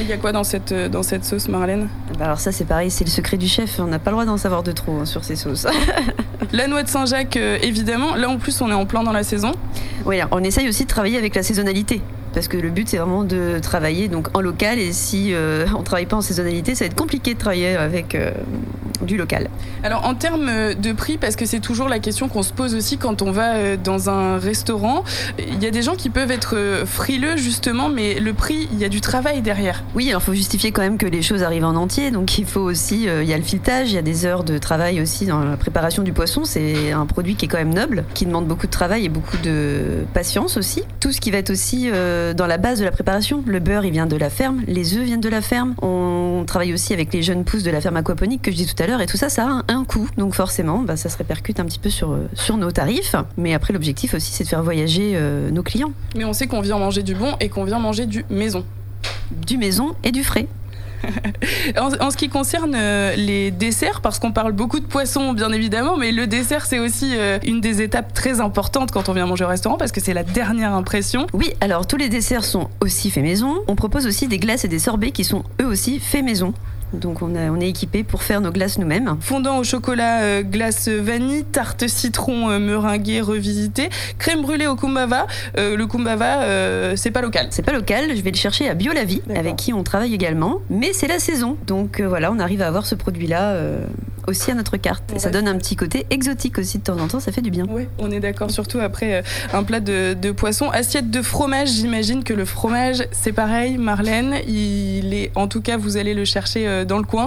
Il 0.00 0.06
y 0.06 0.12
a 0.12 0.16
quoi 0.16 0.32
dans 0.32 0.44
cette, 0.44 0.72
dans 0.72 1.02
cette 1.02 1.24
sauce, 1.24 1.48
Marlène? 1.48 1.88
Bah, 2.18 2.26
alors 2.26 2.40
ça 2.40 2.52
c'est 2.52 2.64
pareil, 2.64 2.90
c'est 2.90 3.04
le 3.04 3.10
secret 3.10 3.36
du 3.36 3.48
chef. 3.48 3.80
On 3.80 3.86
n'a 3.86 3.98
pas 3.98 4.10
le 4.10 4.14
droit 4.14 4.24
d'en 4.24 4.36
savoir 4.36 4.62
de 4.62 4.72
trop 4.72 4.98
hein, 5.00 5.06
sur 5.06 5.24
ces 5.24 5.36
sauces. 5.36 5.66
La 6.52 6.66
noix 6.66 6.82
de 6.82 6.88
Saint-Jacques, 6.88 7.36
évidemment. 7.36 8.14
Là, 8.14 8.28
en 8.28 8.36
plus, 8.36 8.60
on 8.60 8.70
est 8.70 8.74
en 8.74 8.84
plein 8.84 9.02
dans 9.02 9.12
la 9.12 9.22
saison. 9.22 9.52
Oui, 10.04 10.20
on 10.30 10.44
essaye 10.44 10.68
aussi 10.68 10.84
de 10.84 10.88
travailler 10.88 11.16
avec 11.16 11.34
la 11.34 11.42
saisonnalité. 11.42 12.02
Parce 12.32 12.48
que 12.48 12.56
le 12.56 12.70
but, 12.70 12.88
c'est 12.88 12.96
vraiment 12.96 13.24
de 13.24 13.58
travailler 13.60 14.08
donc 14.08 14.28
en 14.36 14.40
local. 14.40 14.78
Et 14.78 14.92
si 14.92 15.34
euh, 15.34 15.66
on 15.76 15.82
travaille 15.82 16.06
pas 16.06 16.16
en 16.16 16.22
saisonnalité, 16.22 16.74
ça 16.74 16.84
va 16.84 16.86
être 16.86 16.96
compliqué 16.96 17.34
de 17.34 17.38
travailler 17.38 17.76
avec 17.76 18.14
euh, 18.14 18.32
du 19.06 19.16
local. 19.16 19.48
Alors, 19.82 20.04
en 20.04 20.14
termes 20.14 20.48
euh, 20.48 20.74
de 20.74 20.92
prix, 20.92 21.18
parce 21.18 21.36
que 21.36 21.46
c'est 21.46 21.60
toujours 21.60 21.88
la 21.88 21.98
question 21.98 22.28
qu'on 22.28 22.42
se 22.42 22.52
pose 22.52 22.74
aussi 22.74 22.98
quand 22.98 23.22
on 23.22 23.32
va 23.32 23.54
euh, 23.54 23.76
dans 23.82 24.10
un 24.10 24.38
restaurant, 24.38 25.04
il 25.38 25.62
y 25.62 25.66
a 25.66 25.70
des 25.70 25.82
gens 25.82 25.94
qui 25.94 26.10
peuvent 26.10 26.30
être 26.30 26.56
euh, 26.56 26.86
frileux, 26.86 27.36
justement, 27.36 27.88
mais 27.88 28.18
le 28.20 28.32
prix, 28.32 28.68
il 28.72 28.78
y 28.78 28.84
a 28.84 28.88
du 28.88 29.00
travail 29.00 29.42
derrière. 29.42 29.84
Oui, 29.94 30.08
alors 30.08 30.22
il 30.22 30.24
faut 30.24 30.34
justifier 30.34 30.72
quand 30.72 30.82
même 30.82 30.98
que 30.98 31.06
les 31.06 31.22
choses 31.22 31.42
arrivent 31.42 31.64
en 31.64 31.74
entier. 31.74 32.10
Donc 32.10 32.38
il 32.38 32.46
faut 32.46 32.60
aussi, 32.60 33.04
il 33.04 33.24
y 33.24 33.32
a 33.32 33.36
le 33.36 33.42
filetage, 33.42 33.90
il 33.90 33.94
y 33.94 33.98
a 33.98 34.02
des 34.02 34.24
heures 34.26 34.44
de 34.44 34.58
travail 34.58 35.00
aussi 35.00 35.26
dans 35.26 35.40
la 35.40 35.56
préparation 35.56 36.02
du 36.02 36.12
poisson. 36.12 36.44
C'est 36.44 36.92
un 36.92 37.06
produit 37.06 37.34
qui 37.34 37.46
est 37.46 37.48
quand 37.48 37.58
même 37.58 37.74
noble, 37.74 38.04
qui 38.14 38.26
demande 38.26 38.46
beaucoup 38.46 38.66
de 38.66 38.72
travail 38.72 39.04
et 39.04 39.08
beaucoup 39.08 39.36
de 39.38 40.04
patience 40.14 40.56
aussi. 40.56 40.82
Tout 41.00 41.12
ce 41.12 41.20
qui 41.20 41.30
va 41.30 41.38
être 41.38 41.50
aussi 41.50 41.90
dans 41.90 42.46
la 42.46 42.58
base 42.58 42.78
de 42.78 42.84
la 42.84 42.92
préparation. 42.92 43.42
Le 43.46 43.58
beurre, 43.58 43.84
il 43.84 43.92
vient 43.92 44.06
de 44.06 44.16
la 44.16 44.30
ferme, 44.30 44.62
les 44.66 44.96
œufs 44.96 45.04
viennent 45.04 45.20
de 45.20 45.28
la 45.28 45.40
ferme. 45.40 45.74
On 45.82 46.44
travaille 46.46 46.72
aussi 46.72 46.92
avec 46.92 47.12
les 47.12 47.22
jeunes 47.22 47.44
pousses 47.44 47.62
de 47.62 47.70
la 47.70 47.80
ferme 47.80 47.96
aquaponique 47.96 48.42
que 48.42 48.50
je 48.50 48.56
dis 48.56 48.66
tout 48.66 48.80
à 48.82 48.86
l'heure. 48.86 48.91
Et 49.00 49.06
tout 49.06 49.16
ça, 49.16 49.28
ça 49.28 49.62
a 49.68 49.72
un, 49.72 49.84
coût. 49.84 50.08
Donc 50.16 50.34
forcément, 50.34 50.78
bah, 50.78 50.96
ça 50.96 51.08
se 51.08 51.16
répercute 51.16 51.60
un 51.60 51.64
petit 51.64 51.78
peu 51.78 51.90
sur, 51.90 52.12
euh, 52.12 52.28
sur 52.34 52.56
nos 52.56 52.70
tarifs. 52.70 53.16
Mais 53.36 53.54
après, 53.54 53.72
l'objectif 53.72 54.14
aussi, 54.14 54.32
c'est 54.32 54.44
de 54.44 54.48
faire 54.48 54.62
voyager 54.62 55.12
euh, 55.14 55.50
nos 55.50 55.62
clients. 55.62 55.92
Mais 56.16 56.24
on 56.24 56.32
sait 56.32 56.46
qu'on 56.46 56.60
vient 56.60 56.78
manger 56.78 57.02
du 57.02 57.14
bon 57.14 57.34
et 57.40 57.48
qu'on 57.48 57.64
vient 57.64 57.78
manger 57.78 58.06
du 58.06 58.24
maison. 58.30 58.64
Du 59.30 59.56
maison 59.58 59.94
et 60.04 60.12
du 60.12 60.24
frais. 60.24 60.46
En, 61.78 61.90
en 62.06 62.10
ce 62.10 62.16
qui 62.16 62.28
concerne 62.28 62.74
euh, 62.76 63.14
les 63.16 63.50
desserts, 63.50 64.00
parce 64.00 64.18
qu'on 64.18 64.32
parle 64.32 64.52
beaucoup 64.52 64.80
de 64.80 64.84
poissons, 64.84 65.32
bien 65.32 65.52
évidemment, 65.52 65.96
mais 65.96 66.12
le 66.12 66.26
dessert, 66.26 66.66
c'est 66.66 66.78
aussi 66.78 67.12
euh, 67.16 67.38
une 67.44 67.60
des 67.60 67.82
étapes 67.82 68.12
très 68.12 68.40
importantes 68.40 68.90
quand 68.90 69.08
on 69.08 69.12
vient 69.12 69.26
manger 69.26 69.44
au 69.44 69.48
restaurant, 69.48 69.76
parce 69.76 69.92
que 69.92 70.00
c'est 70.00 70.14
la 70.14 70.24
dernière 70.24 70.74
impression. 70.74 71.26
Oui, 71.32 71.52
alors 71.60 71.86
tous 71.86 71.96
les 71.96 72.08
desserts 72.08 72.44
sont 72.44 72.68
aussi 72.80 73.10
faits 73.10 73.22
maison. 73.22 73.62
On 73.68 73.76
propose 73.76 74.06
aussi 74.06 74.28
des 74.28 74.38
glaces 74.38 74.64
et 74.64 74.68
des 74.68 74.78
sorbets 74.78 75.10
qui 75.10 75.24
sont 75.24 75.44
eux 75.60 75.66
aussi 75.66 75.98
faits 75.98 76.24
maison. 76.24 76.52
Donc 76.92 77.22
on, 77.22 77.34
a- 77.34 77.50
on 77.50 77.60
est 77.60 77.68
équipé 77.68 78.02
pour 78.04 78.22
faire 78.22 78.40
nos 78.40 78.50
glaces 78.50 78.78
nous-mêmes. 78.78 79.16
Fondant 79.20 79.58
au 79.58 79.64
chocolat, 79.64 80.22
euh, 80.22 80.42
glace 80.42 80.88
vanille, 80.88 81.44
tarte 81.44 81.86
citron 81.88 82.50
euh, 82.50 82.58
meringuée 82.58 83.20
revisitée, 83.20 83.88
crème 84.18 84.42
brûlée 84.42 84.66
au 84.66 84.76
kumbava. 84.76 85.26
Euh, 85.58 85.76
le 85.76 85.86
kumbava, 85.86 86.96
c'est 86.96 87.10
pas 87.10 87.22
local. 87.22 87.46
C'est 87.50 87.62
pas 87.62 87.72
local, 87.72 88.14
je 88.16 88.20
vais 88.22 88.30
le 88.30 88.36
chercher 88.36 88.68
à 88.68 88.74
Biolavie, 88.74 89.22
avec 89.34 89.56
qui 89.56 89.72
on 89.72 89.82
travaille 89.82 90.14
également. 90.14 90.60
Mais 90.70 90.92
c'est 90.92 91.06
la 91.08 91.18
saison, 91.18 91.56
donc 91.66 92.00
voilà, 92.00 92.30
on 92.32 92.38
arrive 92.38 92.62
à 92.62 92.66
avoir 92.68 92.86
ce 92.86 92.94
produit-là 92.94 93.56
aussi 94.26 94.50
à 94.50 94.54
notre 94.54 94.76
carte. 94.76 95.12
Et 95.14 95.18
ça 95.18 95.30
donne 95.30 95.48
un 95.48 95.56
petit 95.56 95.76
côté 95.76 96.06
exotique 96.10 96.58
aussi 96.58 96.78
de 96.78 96.82
temps 96.84 96.98
en 96.98 97.08
temps, 97.08 97.20
ça 97.20 97.32
fait 97.32 97.40
du 97.40 97.50
bien. 97.50 97.66
Oui, 97.68 97.88
on 97.98 98.10
est 98.10 98.20
d'accord, 98.20 98.50
surtout 98.50 98.78
après 98.78 99.14
euh, 99.14 99.22
un 99.52 99.62
plat 99.62 99.80
de, 99.80 100.14
de 100.14 100.30
poisson. 100.32 100.70
Assiette 100.70 101.10
de 101.10 101.22
fromage, 101.22 101.68
j'imagine 101.68 102.24
que 102.24 102.34
le 102.34 102.44
fromage, 102.44 103.04
c'est 103.12 103.32
pareil, 103.32 103.78
Marlène. 103.78 104.36
Il 104.46 105.14
est, 105.14 105.30
en 105.34 105.48
tout 105.48 105.60
cas, 105.60 105.76
vous 105.76 105.96
allez 105.96 106.14
le 106.14 106.24
chercher 106.24 106.68
euh, 106.68 106.84
dans 106.84 106.98
le 106.98 107.04
coin. 107.04 107.26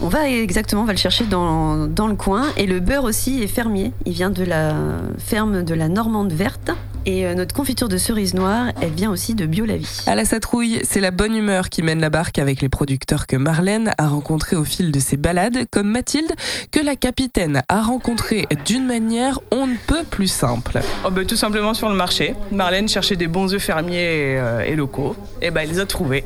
On 0.00 0.08
va 0.08 0.28
exactement, 0.28 0.82
on 0.82 0.84
va 0.84 0.92
le 0.92 0.98
chercher 0.98 1.24
dans, 1.24 1.86
dans 1.88 2.06
le 2.06 2.14
coin. 2.14 2.46
Et 2.56 2.66
le 2.66 2.78
beurre 2.78 3.04
aussi 3.04 3.42
est 3.42 3.48
fermier. 3.48 3.92
Il 4.06 4.12
vient 4.12 4.30
de 4.30 4.44
la 4.44 4.74
ferme 5.18 5.64
de 5.64 5.74
la 5.74 5.88
Normande 5.88 6.32
verte. 6.32 6.70
Et 7.08 7.24
euh, 7.24 7.32
notre 7.32 7.54
confiture 7.54 7.88
de 7.88 7.96
cerise 7.96 8.34
noire, 8.34 8.66
elle 8.82 8.90
vient 8.90 9.10
aussi 9.10 9.34
de 9.34 9.46
Biolavie. 9.46 10.02
À 10.06 10.14
la 10.14 10.26
Satrouille, 10.26 10.82
c'est 10.84 11.00
la 11.00 11.10
bonne 11.10 11.34
humeur 11.34 11.70
qui 11.70 11.82
mène 11.82 12.02
la 12.02 12.10
barque 12.10 12.38
avec 12.38 12.60
les 12.60 12.68
producteurs 12.68 13.26
que 13.26 13.34
Marlène 13.36 13.92
a 13.96 14.08
rencontrés 14.08 14.56
au 14.56 14.64
fil 14.64 14.92
de 14.92 15.00
ses 15.00 15.16
balades, 15.16 15.64
comme 15.70 15.88
Mathilde, 15.88 16.30
que 16.70 16.80
la 16.80 16.96
capitaine 16.96 17.62
a 17.70 17.80
rencontré 17.80 18.46
d'une 18.66 18.84
manière 18.84 19.40
on 19.50 19.66
ne 19.66 19.76
peut 19.86 20.04
plus 20.04 20.28
simple. 20.28 20.80
Oh 21.06 21.10
bah, 21.10 21.24
tout 21.24 21.36
simplement 21.36 21.72
sur 21.72 21.88
le 21.88 21.94
marché. 21.94 22.34
Marlène 22.52 22.90
cherchait 22.90 23.16
des 23.16 23.26
bons 23.26 23.54
œufs 23.54 23.62
fermiers 23.62 24.32
et, 24.32 24.38
euh, 24.38 24.60
et 24.66 24.76
locaux. 24.76 25.16
Et 25.40 25.50
ben 25.50 25.62
elle 25.62 25.70
les 25.70 25.80
a 25.80 25.86
trouvés 25.86 26.24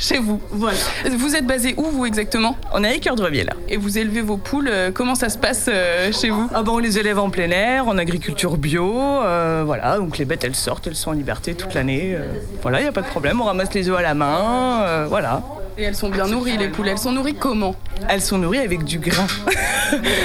chez 0.00 0.18
vous. 0.18 0.40
Voilà. 0.50 0.78
Vous 1.16 1.36
êtes 1.36 1.46
basé 1.46 1.74
où, 1.76 1.84
vous, 1.84 2.06
exactement? 2.06 2.56
On 2.72 2.82
est 2.82 2.88
à 2.88 2.94
Équerdreviers 2.94 3.44
là. 3.44 3.52
Et 3.68 3.76
vous 3.76 3.98
élevez 3.98 4.22
vos 4.22 4.36
poules. 4.38 4.68
euh, 4.68 4.90
Comment 4.92 5.14
ça 5.14 5.28
se 5.28 5.38
passe 5.38 5.66
euh, 5.68 6.10
chez 6.12 6.30
vous? 6.30 6.48
Ah 6.54 6.62
bah, 6.62 6.72
on 6.74 6.78
les 6.78 6.98
élève 6.98 7.18
en 7.18 7.30
plein 7.30 7.50
air, 7.50 7.86
en 7.86 7.98
agriculture 7.98 8.56
bio. 8.56 8.98
euh, 9.22 9.62
voilà, 9.64 9.98
donc 9.98 10.18
les 10.18 10.24
bêtes 10.24 10.42
elles 10.44 10.54
sortent, 10.56 10.86
elles 10.86 10.96
sont 10.96 11.10
en 11.10 11.14
liberté 11.14 11.54
toute 11.54 11.74
l'année. 11.74 12.14
euh, 12.16 12.26
voilà, 12.62 12.80
il 12.80 12.82
n'y 12.84 12.88
a 12.88 12.92
pas 12.92 13.02
de 13.02 13.06
problème. 13.08 13.40
On 13.40 13.44
ramasse 13.44 13.74
les 13.74 13.88
œufs 13.88 13.98
à 13.98 14.02
la 14.02 14.14
main. 14.14 15.06
voilà. 15.08 15.42
Et 15.78 15.84
elles 15.84 15.94
sont 15.94 16.10
bien 16.10 16.26
nourries, 16.26 16.56
les 16.58 16.68
poules. 16.68 16.88
Elles 16.88 16.98
sont 16.98 17.12
nourries 17.12 17.36
comment? 17.38 17.74
Elles 18.08 18.20
sont 18.20 18.38
nourries 18.38 18.58
avec 18.58 18.84
du 18.84 18.98
grain. 18.98 19.26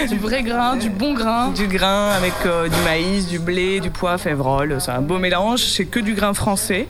Du 0.10 0.18
vrai 0.20 0.44
grain, 0.44 0.76
du 0.76 0.90
bon 0.92 1.14
grain. 1.16 1.50
du 1.50 1.66
grain 1.68 2.10
avec 2.12 2.34
euh, 2.46 2.68
du 2.68 2.76
maïs, 2.86 3.28
du 3.28 3.40
blé, 3.40 3.80
du 3.80 3.90
pois, 3.90 4.18
févrole. 4.20 4.78
C'est 4.80 4.92
un 4.92 5.02
beau 5.02 5.18
mélange. 5.18 5.62
C'est 5.64 5.86
que 5.86 6.00
du 6.00 6.14
grain 6.14 6.34
français. 6.36 6.88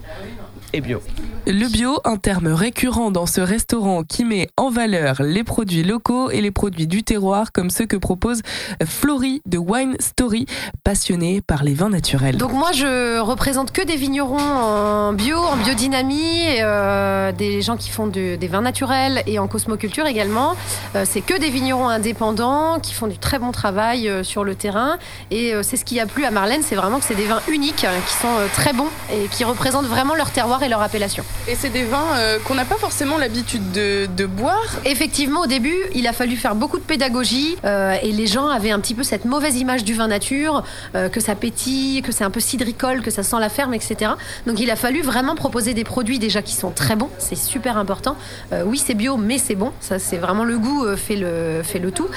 Et 0.73 0.81
bio. 0.81 1.01
Le 1.47 1.67
bio, 1.71 1.99
un 2.05 2.17
terme 2.17 2.47
récurrent 2.47 3.11
dans 3.11 3.27
ce 3.27 3.39
restaurant 3.39 4.03
qui 4.03 4.25
met 4.25 4.49
en 4.57 4.69
valeur 4.71 5.21
les 5.21 5.43
produits 5.43 5.83
locaux 5.83 6.31
et 6.31 6.41
les 6.41 6.49
produits 6.51 6.87
du 6.87 7.03
terroir 7.03 7.51
comme 7.51 7.69
ceux 7.69 7.85
que 7.85 7.97
propose 7.97 8.41
Florie 8.83 9.41
de 9.45 9.57
Wine 9.59 9.95
Story, 9.99 10.47
passionnée 10.83 11.41
par 11.41 11.63
les 11.63 11.73
vins 11.75 11.89
naturels. 11.89 12.37
Donc 12.37 12.51
moi 12.53 12.71
je 12.73 13.19
représente 13.19 13.71
que 13.71 13.83
des 13.83 13.95
vignerons 13.95 14.39
en 14.39 15.13
bio, 15.13 15.37
en 15.37 15.55
biodynamie, 15.57 16.45
euh, 16.61 17.31
des 17.31 17.61
gens 17.61 17.77
qui 17.77 17.89
font 17.91 18.07
du- 18.07 18.37
des 18.37 18.47
vins 18.47 18.61
naturels 18.61 19.21
et 19.27 19.37
en 19.37 19.47
cosmoculture 19.47 20.07
également. 20.07 20.55
Euh, 20.95 21.05
c'est 21.07 21.21
que 21.21 21.37
des 21.39 21.49
vignerons 21.51 21.87
indépendants 21.89 22.79
qui 22.79 22.93
font 22.93 23.07
du 23.07 23.17
très 23.19 23.37
bon 23.37 23.51
travail 23.51 24.09
euh, 24.09 24.23
sur 24.23 24.43
le 24.43 24.55
terrain 24.55 24.97
et 25.29 25.53
euh, 25.53 25.61
c'est 25.61 25.77
ce 25.77 25.85
qui 25.85 25.99
a 25.99 26.07
plu 26.07 26.25
à 26.25 26.31
Marlène, 26.31 26.61
c'est 26.63 26.75
vraiment 26.75 26.97
que 26.99 27.05
c'est 27.05 27.15
des 27.15 27.25
vins 27.27 27.41
uniques 27.49 27.83
euh, 27.85 27.99
qui 28.07 28.13
sont 28.15 28.27
euh, 28.39 28.47
très 28.53 28.73
bons 28.73 28.87
et 29.13 29.27
qui 29.27 29.43
représentent 29.43 29.85
vraiment 29.85 30.15
leur 30.15 30.31
terroir 30.31 30.54
et 30.63 30.69
leur 30.69 30.81
appellation. 30.81 31.23
Et 31.47 31.55
c'est 31.55 31.69
des 31.69 31.83
vins 31.83 32.15
euh, 32.17 32.39
qu'on 32.43 32.55
n'a 32.55 32.65
pas 32.65 32.75
forcément 32.77 33.17
l'habitude 33.17 33.71
de, 33.71 34.07
de 34.15 34.25
boire. 34.25 34.63
Effectivement, 34.85 35.41
au 35.41 35.47
début, 35.47 35.75
il 35.93 36.07
a 36.07 36.13
fallu 36.13 36.35
faire 36.35 36.55
beaucoup 36.55 36.77
de 36.77 36.83
pédagogie 36.83 37.55
euh, 37.65 37.95
et 38.01 38.11
les 38.11 38.27
gens 38.27 38.47
avaient 38.47 38.71
un 38.71 38.79
petit 38.79 38.93
peu 38.95 39.03
cette 39.03 39.25
mauvaise 39.25 39.55
image 39.57 39.83
du 39.83 39.93
vin 39.93 40.07
nature, 40.07 40.63
euh, 40.95 41.09
que 41.09 41.19
ça 41.19 41.35
pétille, 41.35 42.01
que 42.01 42.11
c'est 42.11 42.23
un 42.23 42.29
peu 42.31 42.39
cidricole, 42.39 43.01
que 43.01 43.11
ça 43.11 43.23
sent 43.23 43.37
la 43.39 43.49
ferme, 43.49 43.73
etc. 43.73 44.11
Donc 44.47 44.59
il 44.59 44.69
a 44.71 44.75
fallu 44.75 45.01
vraiment 45.01 45.35
proposer 45.35 45.73
des 45.73 45.83
produits 45.83 46.19
déjà 46.19 46.41
qui 46.41 46.53
sont 46.55 46.71
très 46.71 46.95
bons, 46.95 47.09
c'est 47.19 47.35
super 47.35 47.77
important. 47.77 48.15
Oui, 48.65 48.77
c'est 48.83 48.93
bio, 48.93 49.17
mais 49.17 49.37
c'est 49.37 49.55
bon, 49.55 49.71
ça 49.81 49.99
c'est 49.99 50.17
vraiment 50.17 50.43
le 50.43 50.57
goût 50.57 50.85
fait 50.95 51.15
le 51.15 51.61
fait 51.63 51.79
le 51.79 51.91
tout. 51.91 52.07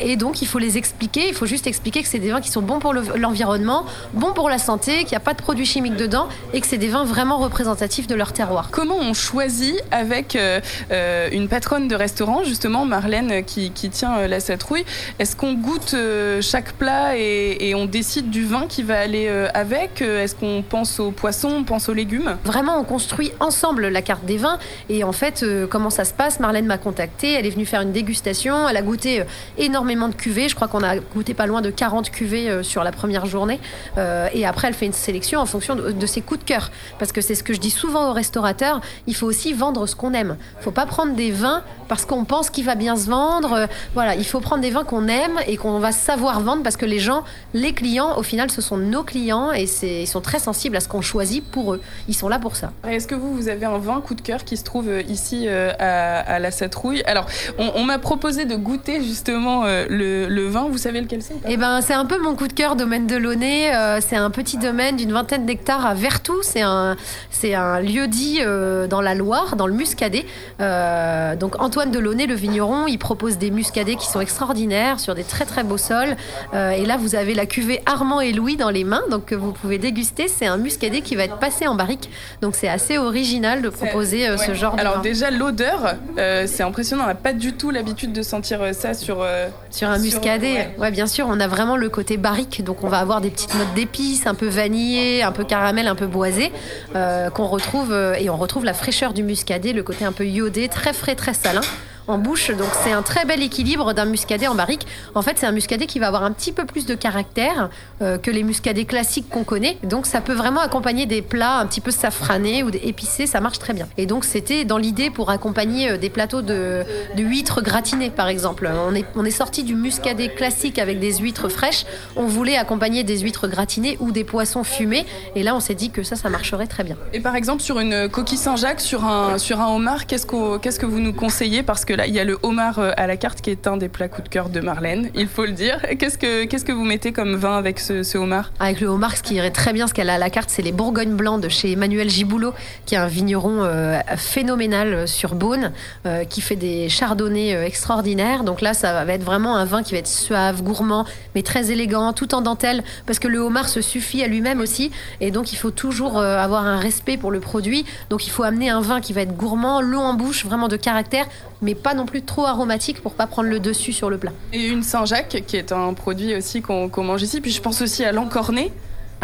Et 0.00 0.16
donc 0.16 0.42
il 0.42 0.46
faut 0.48 0.58
les 0.58 0.78
expliquer, 0.78 1.28
il 1.28 1.34
faut 1.34 1.46
juste 1.46 1.66
expliquer 1.66 2.02
que 2.02 2.08
c'est 2.08 2.18
des 2.18 2.30
vins 2.30 2.40
qui 2.40 2.50
sont 2.50 2.62
bons 2.62 2.78
pour 2.78 2.92
le- 2.92 3.04
l'environnement, 3.16 3.84
bons 4.14 4.32
pour 4.32 4.48
la 4.48 4.58
santé, 4.58 4.98
qu'il 5.00 5.10
n'y 5.10 5.16
a 5.16 5.20
pas 5.20 5.34
de 5.34 5.42
produits 5.42 5.66
chimiques 5.66 5.96
dedans 5.96 6.28
et 6.52 6.60
que 6.60 6.66
c'est 6.66 6.78
des 6.78 6.88
vins 6.88 7.04
vraiment 7.04 7.38
représentatifs 7.42 8.06
de 8.06 8.14
leur 8.14 8.32
terroir. 8.32 8.68
Comment 8.70 8.98
on 8.98 9.14
choisit 9.14 9.82
avec 9.90 10.36
euh, 10.36 10.60
euh, 10.90 11.28
une 11.32 11.48
patronne 11.48 11.88
de 11.88 11.94
restaurant, 11.94 12.44
justement 12.44 12.84
Marlène 12.84 13.44
qui, 13.44 13.70
qui 13.70 13.90
tient 13.90 14.16
euh, 14.18 14.28
la 14.28 14.40
Satrouille, 14.40 14.84
est-ce 15.18 15.36
qu'on 15.36 15.54
goûte 15.54 15.94
chaque 16.40 16.72
plat 16.74 17.16
et, 17.16 17.56
et 17.60 17.74
on 17.74 17.86
décide 17.86 18.30
du 18.30 18.44
vin 18.44 18.66
qui 18.68 18.82
va 18.82 18.98
aller 18.98 19.28
avec? 19.54 20.00
Est-ce 20.02 20.34
qu'on 20.34 20.62
pense 20.66 21.00
aux 21.00 21.10
poissons, 21.10 21.50
on 21.50 21.64
pense 21.64 21.88
aux 21.88 21.94
légumes? 21.94 22.36
Vraiment, 22.44 22.78
on 22.78 22.84
construit 22.84 23.32
ensemble 23.40 23.88
la 23.88 24.02
carte 24.02 24.24
des 24.24 24.36
vins. 24.36 24.58
Et 24.88 25.04
en 25.04 25.12
fait, 25.12 25.44
comment 25.70 25.90
ça 25.90 26.04
se 26.04 26.14
passe? 26.14 26.40
Marlène 26.40 26.66
m'a 26.66 26.78
contactée, 26.78 27.32
elle 27.32 27.46
est 27.46 27.50
venue 27.50 27.66
faire 27.66 27.82
une 27.82 27.92
dégustation, 27.92 28.68
elle 28.68 28.76
a 28.76 28.82
goûté 28.82 29.24
énormément 29.58 30.08
de 30.08 30.14
cuvées. 30.14 30.48
Je 30.48 30.54
crois 30.54 30.68
qu'on 30.68 30.82
a 30.82 30.96
goûté 30.96 31.34
pas 31.34 31.46
loin 31.46 31.60
de 31.60 31.70
40 31.70 32.10
cuvées 32.10 32.62
sur 32.62 32.84
la 32.84 32.92
première 32.92 33.26
journée. 33.26 33.60
Et 33.96 34.46
après, 34.46 34.68
elle 34.68 34.74
fait 34.74 34.86
une 34.86 34.92
sélection 34.92 35.40
en 35.40 35.46
fonction 35.46 35.74
de, 35.74 35.92
de 35.92 36.06
ses 36.06 36.20
coups 36.20 36.40
de 36.40 36.44
cœur. 36.44 36.70
Parce 36.98 37.12
que 37.12 37.20
c'est 37.20 37.31
ce 37.34 37.42
que 37.42 37.52
je 37.54 37.60
dis 37.60 37.70
souvent 37.70 38.10
aux 38.10 38.12
restaurateurs, 38.12 38.80
il 39.06 39.14
faut 39.14 39.26
aussi 39.26 39.52
vendre 39.52 39.86
ce 39.86 39.94
qu'on 39.96 40.12
aime. 40.14 40.36
Il 40.60 40.64
faut 40.64 40.70
pas 40.70 40.86
prendre 40.86 41.14
des 41.14 41.30
vins 41.30 41.62
parce 41.88 42.04
qu'on 42.06 42.24
pense 42.24 42.50
qu'il 42.50 42.64
va 42.64 42.74
bien 42.74 42.96
se 42.96 43.08
vendre. 43.08 43.52
Euh, 43.52 43.66
voilà, 43.94 44.14
il 44.14 44.24
faut 44.24 44.40
prendre 44.40 44.62
des 44.62 44.70
vins 44.70 44.84
qu'on 44.84 45.08
aime 45.08 45.38
et 45.46 45.56
qu'on 45.56 45.78
va 45.78 45.92
savoir 45.92 46.40
vendre 46.40 46.62
parce 46.62 46.76
que 46.76 46.86
les 46.86 46.98
gens, 46.98 47.24
les 47.54 47.72
clients, 47.72 48.16
au 48.16 48.22
final, 48.22 48.50
ce 48.50 48.60
sont 48.62 48.76
nos 48.76 49.02
clients 49.02 49.52
et 49.52 49.66
c'est- 49.66 50.02
ils 50.02 50.06
sont 50.06 50.20
très 50.20 50.38
sensibles 50.38 50.76
à 50.76 50.80
ce 50.80 50.88
qu'on 50.88 51.02
choisit 51.02 51.44
pour 51.44 51.74
eux. 51.74 51.80
Ils 52.08 52.14
sont 52.14 52.28
là 52.28 52.38
pour 52.38 52.56
ça. 52.56 52.72
Est-ce 52.88 53.06
que 53.06 53.14
vous, 53.14 53.34
vous 53.34 53.48
avez 53.48 53.66
un 53.66 53.78
vin 53.78 54.00
coup 54.00 54.14
de 54.14 54.20
cœur 54.22 54.44
qui 54.44 54.56
se 54.56 54.64
trouve 54.64 54.88
euh, 54.88 55.02
ici 55.02 55.44
euh, 55.48 55.70
à, 55.78 56.20
à 56.20 56.38
la 56.38 56.50
Satrouille 56.50 57.02
Alors, 57.06 57.26
on, 57.58 57.72
on 57.76 57.84
m'a 57.84 57.98
proposé 57.98 58.44
de 58.44 58.56
goûter 58.56 59.02
justement 59.02 59.64
le, 59.64 60.28
le 60.28 60.46
vin. 60.48 60.68
Vous 60.70 60.78
savez 60.78 61.00
lequel 61.00 61.22
c'est 61.22 61.34
Eh 61.48 61.56
ben, 61.56 61.80
c'est 61.82 61.94
un 61.94 62.04
peu 62.06 62.18
mon 62.20 62.34
coup 62.34 62.48
de 62.48 62.52
cœur, 62.52 62.76
domaine 62.76 63.06
de 63.06 63.16
Launay. 63.16 63.70
C'est 64.00 64.16
un 64.16 64.30
petit 64.30 64.56
domaine 64.58 64.96
d'une 64.96 65.12
vingtaine 65.12 65.46
d'hectares 65.46 65.84
à 65.86 65.94
Vertou. 65.94 66.34
C'est 66.42 66.62
un, 66.62 66.96
c'est 67.30 67.54
un 67.54 67.80
lieu 67.80 68.08
dit 68.08 68.38
euh, 68.40 68.86
dans 68.86 69.00
la 69.00 69.14
Loire, 69.14 69.56
dans 69.56 69.66
le 69.66 69.72
Muscadet. 69.72 70.24
Euh, 70.60 71.36
donc 71.36 71.60
Antoine 71.60 71.90
de 71.90 71.98
Launay, 71.98 72.26
le 72.26 72.34
vigneron, 72.34 72.86
il 72.86 72.98
propose 72.98 73.38
des 73.38 73.50
muscadets 73.50 73.96
qui 73.96 74.06
sont 74.06 74.20
extraordinaires 74.20 75.00
sur 75.00 75.14
des 75.14 75.24
très 75.24 75.44
très 75.44 75.64
beaux 75.64 75.78
sols. 75.78 76.16
Euh, 76.54 76.70
et 76.70 76.86
là, 76.86 76.96
vous 76.96 77.14
avez 77.14 77.34
la 77.34 77.46
cuvée 77.46 77.80
Armand 77.86 78.20
et 78.20 78.32
Louis 78.32 78.56
dans 78.56 78.70
les 78.70 78.84
mains, 78.84 79.02
donc 79.10 79.26
que 79.26 79.34
vous 79.34 79.52
pouvez 79.52 79.78
déguster. 79.78 80.28
C'est 80.28 80.46
un 80.46 80.56
muscadet 80.56 81.00
qui 81.00 81.16
va 81.16 81.24
être 81.24 81.38
passé 81.38 81.66
en 81.66 81.74
barrique. 81.74 82.10
Donc 82.40 82.54
c'est 82.54 82.68
assez 82.68 82.98
original 82.98 83.62
de 83.62 83.68
proposer 83.68 84.36
ce 84.38 84.54
genre 84.54 84.76
de 84.76 84.80
Alors 84.80 85.00
déjà 85.00 85.30
l'odeur, 85.30 85.94
c'est 86.16 86.62
impressionnant. 86.62 87.04
On 87.04 87.08
n'a 87.08 87.14
pas 87.14 87.32
du 87.32 87.52
tout 87.52 87.70
l'habitude 87.70 88.12
de 88.12 88.22
sentir 88.22 88.60
ça 88.72 88.94
sur 88.94 89.26
Sur 89.70 89.88
un 89.88 89.98
muscadet, 89.98 90.52
ouais. 90.52 90.74
ouais. 90.78 90.90
bien 90.90 91.06
sûr, 91.06 91.26
on 91.28 91.40
a 91.40 91.48
vraiment 91.48 91.76
le 91.76 91.88
côté 91.88 92.16
barrique, 92.16 92.62
donc 92.64 92.84
on 92.84 92.88
va 92.88 92.98
avoir 92.98 93.20
des 93.20 93.30
petites 93.30 93.54
notes 93.54 93.74
d'épices, 93.74 94.26
un 94.26 94.34
peu 94.34 94.46
vanillé, 94.46 95.22
un 95.22 95.32
peu 95.32 95.44
caramel, 95.44 95.86
un 95.86 95.94
peu 95.94 96.06
boisé, 96.06 96.52
euh, 96.94 97.11
qu'on 97.30 97.46
retrouve 97.46 97.92
euh, 97.92 98.14
et 98.14 98.30
on 98.30 98.36
retrouve 98.36 98.64
la 98.64 98.74
fraîcheur 98.74 99.12
du 99.12 99.22
muscadet, 99.22 99.72
le 99.72 99.82
côté 99.82 100.04
un 100.04 100.12
peu 100.12 100.26
iodé, 100.26 100.68
très 100.68 100.92
frais, 100.92 101.14
très 101.14 101.34
salin 101.34 101.62
en 102.08 102.18
bouche. 102.18 102.50
Donc 102.50 102.68
c'est 102.84 102.92
un 102.92 103.02
très 103.02 103.24
bel 103.24 103.42
équilibre 103.42 103.92
d'un 103.92 104.04
muscadet 104.04 104.46
en 104.46 104.54
barrique. 104.54 104.86
En 105.14 105.22
fait, 105.22 105.38
c'est 105.38 105.46
un 105.46 105.52
muscadet 105.52 105.86
qui 105.86 105.98
va 105.98 106.08
avoir 106.08 106.24
un 106.24 106.32
petit 106.32 106.52
peu 106.52 106.64
plus 106.64 106.86
de 106.86 106.94
caractère 106.94 107.70
euh, 108.00 108.18
que 108.18 108.30
les 108.30 108.42
muscadets 108.42 108.84
classiques 108.84 109.28
qu'on 109.28 109.44
connaît. 109.44 109.78
Donc 109.82 110.06
ça 110.06 110.20
peut 110.20 110.32
vraiment 110.32 110.60
accompagner 110.60 111.06
des 111.06 111.22
plats 111.22 111.58
un 111.58 111.66
petit 111.66 111.80
peu 111.80 111.90
safranés 111.90 112.62
ou 112.62 112.70
épicés, 112.70 113.26
ça 113.26 113.40
marche 113.40 113.58
très 113.58 113.72
bien. 113.72 113.88
Et 113.96 114.06
donc 114.06 114.24
c'était 114.24 114.64
dans 114.64 114.78
l'idée 114.78 115.10
pour 115.10 115.30
accompagner 115.30 115.90
euh, 115.90 115.96
des 115.96 116.10
plateaux 116.10 116.42
de, 116.42 116.84
huîtres 117.16 117.62
gratinées 117.62 118.10
par 118.10 118.28
exemple. 118.28 118.68
On 118.88 118.94
est, 118.94 119.04
on 119.16 119.30
sorti 119.30 119.62
du 119.62 119.74
muscadet 119.74 120.28
classique 120.28 120.78
avec 120.78 120.98
des 120.98 121.16
huîtres 121.16 121.48
fraîches. 121.48 121.86
On 122.16 122.26
voulait 122.26 122.56
accompagner 122.56 123.02
des 123.02 123.18
huîtres 123.20 123.48
gratinées 123.48 123.96
ou 124.00 124.12
des 124.12 124.24
poissons 124.24 124.64
fumés. 124.64 125.06
Et 125.36 125.42
là 125.42 125.54
on 125.54 125.60
s'est 125.60 125.74
dit 125.74 125.90
que 125.90 126.02
ça, 126.02 126.16
ça 126.16 126.28
marcherait 126.28 126.66
très 126.66 126.84
bien. 126.84 126.96
Et 127.12 127.20
par 127.20 127.36
exemple 127.36 127.62
sur 127.62 127.80
une 127.80 128.08
coquille 128.08 128.38
Saint-Jacques, 128.38 128.80
sur 128.80 129.04
un, 129.04 129.36
homard, 129.68 130.06
qu'est-ce, 130.06 130.26
qu'est-ce 130.58 130.78
que 130.78 130.86
vous 130.86 131.00
nous 131.00 131.12
conseillez? 131.12 131.62
Parce 131.62 131.84
que 131.84 131.91
là, 131.94 132.06
il 132.06 132.14
y 132.14 132.20
a 132.20 132.24
le 132.24 132.38
homard 132.42 132.78
euh, 132.78 132.92
à 132.96 133.06
la 133.06 133.16
carte 133.16 133.40
qui 133.40 133.50
est 133.50 133.66
un 133.66 133.76
des 133.76 133.88
plats 133.88 134.08
coup 134.08 134.22
de 134.22 134.28
cœur 134.28 134.48
de 134.48 134.60
Marlène, 134.60 135.10
il 135.14 135.28
faut 135.28 135.44
le 135.44 135.52
dire. 135.52 135.80
Qu'est-ce 135.98 136.18
que, 136.18 136.44
que 136.44 136.72
vous 136.72 136.84
mettez 136.84 137.12
comme 137.12 137.36
vin 137.36 137.56
avec 137.56 137.80
ce, 137.80 138.16
homard? 138.16 138.50
Avec 138.60 138.80
le 138.80 138.88
homard, 138.88 139.16
ce 139.16 139.22
qui 139.22 139.34
irait 139.34 139.50
très 139.50 139.72
bien, 139.72 139.86
ce 139.86 139.94
qu'elle 139.94 140.10
a 140.10 140.14
à 140.14 140.18
la 140.18 140.30
carte, 140.30 140.50
c'est 140.50 140.62
les 140.62 140.72
Bourgognes 140.72 141.14
blancs 141.14 141.40
de 141.40 141.48
chez 141.48 141.72
Emmanuel 141.72 142.08
Giboulot, 142.08 142.54
qui 142.86 142.94
est 142.94 142.98
un 142.98 143.06
vigneron 143.06 143.62
euh, 143.62 143.98
phénoménal 144.16 145.06
sur 145.08 145.34
Beaune, 145.34 145.72
euh, 146.06 146.24
qui 146.24 146.40
fait 146.40 146.56
des 146.56 146.88
chardonnays 146.88 147.54
euh, 147.54 147.64
extraordinaires. 147.64 148.44
Donc 148.44 148.60
là, 148.60 148.74
ça 148.74 149.04
va 149.04 149.12
être 149.12 149.22
vraiment 149.22 149.56
un 149.56 149.64
vin 149.64 149.82
qui 149.82 149.92
va 149.92 149.98
être 149.98 150.08
suave, 150.08 150.62
gourmand, 150.62 151.06
mais 151.34 151.42
très 151.42 151.70
élégant, 151.70 152.12
tout 152.12 152.34
en 152.34 152.40
dentelle, 152.40 152.82
parce 153.06 153.18
que 153.18 153.28
le 153.28 153.38
homard 153.38 153.68
se 153.68 153.80
suffit 153.80 154.22
à 154.22 154.26
lui-même 154.26 154.60
aussi, 154.60 154.90
et 155.20 155.30
donc 155.30 155.52
il 155.52 155.56
faut 155.56 155.70
toujours 155.70 156.18
euh, 156.18 156.38
avoir 156.38 156.66
un 156.66 156.78
respect 156.78 157.16
pour 157.16 157.30
le 157.30 157.40
produit. 157.40 157.84
Donc 158.10 158.26
il 158.26 158.30
faut 158.30 158.42
amener 158.42 158.70
un 158.70 158.80
vin 158.80 159.00
qui 159.00 159.12
va 159.12 159.22
être 159.22 159.36
gourmand, 159.36 159.80
long 159.80 160.02
en 160.02 160.14
bouche, 160.14 160.44
vraiment 160.44 160.68
de 160.68 160.76
caractère, 160.76 161.26
mais 161.60 161.74
pas 161.82 161.94
non 161.94 162.06
plus 162.06 162.22
trop 162.22 162.46
aromatique 162.46 163.00
pour 163.00 163.14
pas 163.14 163.26
prendre 163.26 163.48
le 163.48 163.60
dessus 163.60 163.92
sur 163.92 164.08
le 164.10 164.18
plat. 164.18 164.32
Et 164.52 164.66
une 164.68 164.82
Saint-Jacques, 164.82 165.42
qui 165.46 165.56
est 165.56 165.72
un 165.72 165.92
produit 165.94 166.34
aussi 166.34 166.62
qu'on, 166.62 166.90
mange 167.02 167.22
ici. 167.22 167.40
Puis 167.40 167.50
je 167.50 167.60
pense 167.60 167.82
aussi 167.82 168.04
à 168.04 168.12
l'encorné. 168.12 168.72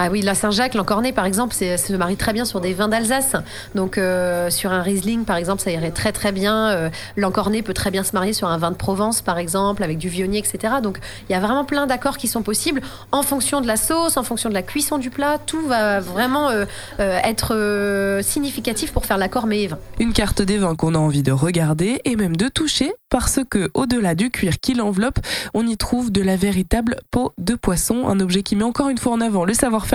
Ah 0.01 0.11
oui, 0.13 0.23
la 0.23 0.37
Saint-Jacques, 0.37 0.75
l'encorné 0.75 1.13
par 1.13 1.25
exemple, 1.25 1.53
se 1.53 1.93
marie 1.97 2.17
très 2.17 2.33
bien 2.33 2.45
sur 2.45 2.61
des 2.61 2.73
vins 2.73 2.87
d'Alsace. 2.87 3.35
Donc 3.75 3.99
euh, 3.99 4.49
sur 4.49 4.71
un 4.71 4.81
Riesling 4.81 5.25
par 5.25 5.35
exemple, 5.35 5.61
ça 5.61 5.73
irait 5.73 5.91
très 5.91 6.13
très 6.13 6.31
bien. 6.31 6.69
Euh, 6.69 6.89
l'encorné 7.17 7.63
peut 7.63 7.75
très 7.75 7.91
bien 7.91 8.05
se 8.05 8.13
marier 8.13 8.33
sur 8.33 8.47
un 8.47 8.59
vin 8.59 8.71
de 8.71 8.77
Provence 8.77 9.23
par 9.23 9.39
exemple, 9.39 9.83
avec 9.83 9.99
du 9.99 10.09
Viognier, 10.09 10.39
etc. 10.39 10.75
Donc 10.85 11.01
il 11.29 11.33
y 11.33 11.35
a 11.35 11.41
vraiment 11.41 11.65
plein 11.65 11.89
d'accords 11.89 12.17
qui 12.17 12.29
sont 12.29 12.43
possibles 12.43 12.81
en 13.11 13.23
fonction 13.25 13.61
de 13.61 13.67
la 13.67 13.77
sauce, 13.77 14.17
en 14.17 14.23
fonction 14.23 14.49
de 14.49 14.55
la 14.55 14.63
cuisson 14.63 14.99
du 14.99 15.11
plat. 15.11 15.37
Tout 15.45 15.67
va 15.67 15.99
vraiment 15.99 16.49
euh, 16.51 16.65
euh, 17.01 17.19
être 17.25 18.21
significatif 18.23 18.93
pour 18.93 19.05
faire 19.05 19.19
l'accord 19.19 19.49
mets 19.49 19.65
et. 19.65 19.71
Une 19.99 20.13
carte 20.13 20.43
des 20.43 20.59
vins 20.59 20.77
qu'on 20.77 20.95
a 20.95 20.99
envie 20.99 21.25
de 21.25 21.33
regarder 21.33 22.01
et 22.05 22.15
même 22.15 22.37
de 22.37 22.47
toucher 22.47 22.93
parce 23.11 23.41
que 23.51 23.69
au-delà 23.75 24.15
du 24.15 24.31
cuir 24.31 24.61
qui 24.61 24.75
l'enveloppe, 24.75 25.19
on 25.55 25.67
y 25.67 25.77
trouve 25.77 26.13
de 26.13 26.23
la 26.23 26.37
véritable 26.37 26.99
peau 27.11 27.33
de 27.39 27.57
poisson, 27.57 28.07
un 28.07 28.21
objet 28.21 28.45
qui 28.45 28.55
met 28.55 28.65
encore 28.65 28.91
une 28.91 28.99
fois 28.99 29.13
en 29.13 29.21
avant 29.21 29.45
le 29.45 29.55
savoir-faire 29.55 29.88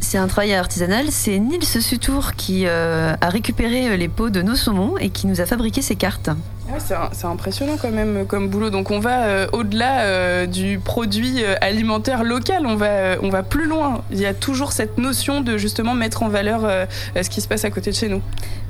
C'est 0.00 0.18
un 0.18 0.26
travail 0.26 0.54
artisanal. 0.54 1.06
C'est 1.10 1.38
Nils 1.38 1.64
Sutour 1.64 2.32
qui 2.32 2.66
euh, 2.66 3.14
a 3.20 3.28
récupéré 3.28 3.96
les 3.96 4.08
peaux 4.08 4.30
de 4.30 4.42
nos 4.42 4.54
saumons 4.54 4.96
et 4.98 5.10
qui 5.10 5.26
nous 5.26 5.40
a 5.40 5.46
fabriqué 5.46 5.82
ces 5.82 5.96
cartes. 5.96 6.30
Ouais, 6.68 6.78
c'est, 7.12 7.26
impressionnant 7.26 7.76
quand 7.80 7.90
même 7.90 8.26
comme 8.26 8.48
boulot. 8.48 8.70
Donc 8.70 8.90
on 8.90 8.98
va 8.98 9.24
euh, 9.24 9.46
au-delà 9.52 10.00
euh, 10.00 10.46
du 10.46 10.78
produit 10.78 11.44
euh, 11.44 11.54
alimentaire 11.60 12.24
local, 12.24 12.66
on 12.66 12.74
va, 12.76 12.86
euh, 12.86 13.16
on 13.22 13.28
va 13.28 13.42
plus 13.42 13.66
loin. 13.66 14.02
Il 14.10 14.18
y 14.20 14.26
a 14.26 14.34
toujours 14.34 14.72
cette 14.72 14.98
notion 14.98 15.40
de 15.40 15.58
justement 15.58 15.94
mettre 15.94 16.22
en 16.22 16.28
valeur 16.28 16.62
ce 17.20 17.28
qui 17.30 17.40
se 17.40 17.48
passe 17.48 17.64
à 17.64 17.70
côté 17.70 17.90
de 17.90 17.96
chez 17.96 18.08
nous. 18.08 18.20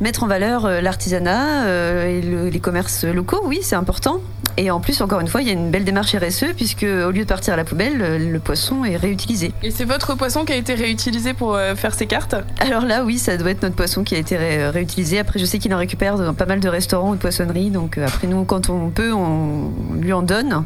Mettre 0.01 0.25
en 0.25 0.27
valeur 0.27 0.69
l'artisanat 0.83 1.69
et 2.09 2.21
le- 2.21 2.49
les 2.49 2.61
commerces 2.61 3.05
locaux, 3.05 3.41
oui, 3.45 3.61
c'est 3.63 3.77
important. 3.77 4.21
Et 4.59 4.71
en 4.71 4.81
plus, 4.81 5.01
encore 5.03 5.21
une 5.21 5.29
fois, 5.29 5.43
il 5.43 5.47
y 5.49 5.51
a 5.51 5.53
une 5.53 5.71
belle 5.71 5.85
démarche 5.85 6.15
RSE 6.15 6.55
puisque 6.57 6.83
au 6.85 7.11
lieu 7.11 7.23
de 7.25 7.29
partir 7.29 7.55
à 7.55 7.57
la 7.57 7.65
poubelle, 7.65 7.97
le- 7.99 8.19
le 8.19 8.39
poisson 8.39 8.85
est 8.85 8.97
réutilisé. 8.97 9.53
Et 9.63 9.71
c'est 9.71 9.85
votre 9.85 10.15
poisson 10.17 10.45
qui 10.45 10.53
a 10.53 10.57
été 10.57 10.75
réutilisé 10.75 11.33
pour 11.35 11.59
faire 11.77 11.95
ces 11.95 12.07
cartes? 12.07 12.35
Alors 12.61 12.85
là, 12.85 13.05
oui, 13.05 13.19
ça 13.19 13.37
doit 13.37 13.51
être 13.51 13.63
notre 13.63 13.75
poisson 13.77 14.05
qui 14.05 14.15
a 14.15 14.19
été 14.19 14.37
ré- 14.37 14.69
réutilisé. 14.71 15.19
Après, 15.19 15.39
je 15.39 15.45
sais 15.45 15.59
qu'il 15.59 15.73
en 15.75 15.79
récupère 15.79 16.17
dans 16.19 16.35
pas 16.35 16.47
mal 16.47 16.61
de 16.61 16.69
restaurants 16.69 17.11
ou 17.11 17.15
de 17.17 17.21
poissonneries, 17.21 17.71
donc 17.71 17.86
Donc 17.87 17.99
euh, 17.99 18.05
après 18.05 18.27
nous, 18.27 18.43
quand 18.43 18.69
on 18.69 18.91
peut, 18.91 19.13
on 19.13 19.71
lui 19.95 20.13
en 20.13 20.23
donne. 20.23 20.65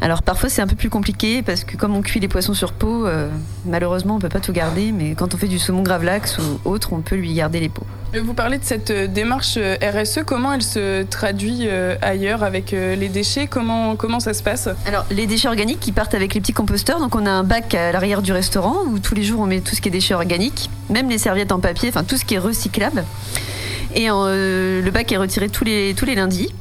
Alors 0.00 0.22
parfois 0.22 0.48
c'est 0.48 0.62
un 0.62 0.66
peu 0.66 0.76
plus 0.76 0.88
compliqué 0.88 1.42
parce 1.42 1.62
que 1.62 1.76
comme 1.76 1.94
on 1.94 2.00
cuit 2.00 2.20
les 2.20 2.28
poissons 2.28 2.54
sur 2.54 2.72
peau, 2.72 3.06
euh, 3.06 3.28
malheureusement 3.66 4.16
on 4.16 4.18
peut 4.18 4.30
pas 4.30 4.40
tout 4.40 4.54
garder. 4.54 4.90
Mais 4.90 5.14
quand 5.14 5.34
on 5.34 5.36
fait 5.36 5.46
du 5.46 5.58
saumon 5.58 5.82
gravlax 5.82 6.38
ou 6.38 6.70
autre, 6.70 6.94
on 6.94 7.02
peut 7.02 7.16
lui 7.16 7.34
garder 7.34 7.60
les 7.60 7.68
peaux. 7.68 7.84
Vous 8.18 8.32
parlez 8.32 8.56
de 8.56 8.64
cette 8.64 8.90
euh, 8.92 9.06
démarche 9.06 9.58
RSE, 9.58 10.20
comment 10.24 10.54
elle 10.54 10.62
se 10.62 11.02
traduit 11.02 11.68
ailleurs 12.00 12.42
avec 12.42 12.70
les 12.70 13.10
déchets? 13.10 13.46
Comment, 13.46 13.94
comment 13.94 14.20
ça 14.20 14.32
se 14.32 14.42
passe? 14.42 14.70
Alors 14.86 15.04
les 15.10 15.26
déchets 15.26 15.48
organiques 15.48 15.80
qui 15.80 15.92
partent 15.92 16.14
avec 16.14 16.32
les 16.32 16.40
petits 16.40 16.54
composteurs. 16.54 16.98
Donc 16.98 17.14
on 17.14 17.26
a 17.26 17.30
un 17.30 17.44
bac 17.44 17.74
à 17.74 17.92
l'arrière 17.92 18.22
du 18.22 18.32
restaurant 18.32 18.84
où 18.86 19.00
tous 19.00 19.14
les 19.14 19.22
jours 19.22 19.40
on 19.40 19.46
met 19.46 19.60
tout 19.60 19.74
ce 19.74 19.82
qui 19.82 19.88
est 19.88 19.92
déchets 19.92 20.14
organiques, 20.14 20.70
même 20.88 21.10
les 21.10 21.18
serviettes 21.18 21.52
en 21.52 21.60
papier, 21.60 21.90
enfin 21.90 22.04
tout 22.04 22.16
ce 22.16 22.24
qui 22.24 22.36
est 22.36 22.38
recyclable. 22.38 23.04
Et 23.94 24.10
euh, 24.10 24.82
le 24.82 24.90
bac 24.90 25.10
est 25.12 25.16
retiré 25.16 25.48
tous 25.48 25.64
les, 25.64 25.94
lundis 26.14 26.52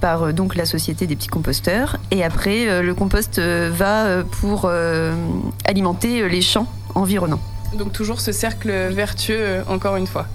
par 0.00 0.22
euh, 0.22 0.32
donc 0.32 0.54
la 0.54 0.64
société 0.64 1.06
des 1.06 1.16
petits 1.16 1.28
composteurs. 1.28 1.98
Et 2.10 2.22
après, 2.22 2.68
euh, 2.68 2.82
le 2.82 2.94
compost 2.94 3.40
va 3.40 4.22
pour 4.40 4.70
alimenter 5.64 6.28
les 6.28 6.40
champs 6.40 6.66
environnants. 6.94 7.40
Donc 7.76 7.92
toujours 7.92 8.20
ce 8.20 8.32
cercle 8.32 8.70
vertueux, 8.90 9.62
encore 9.68 9.96
une 9.96 10.06
fois. 10.06 10.26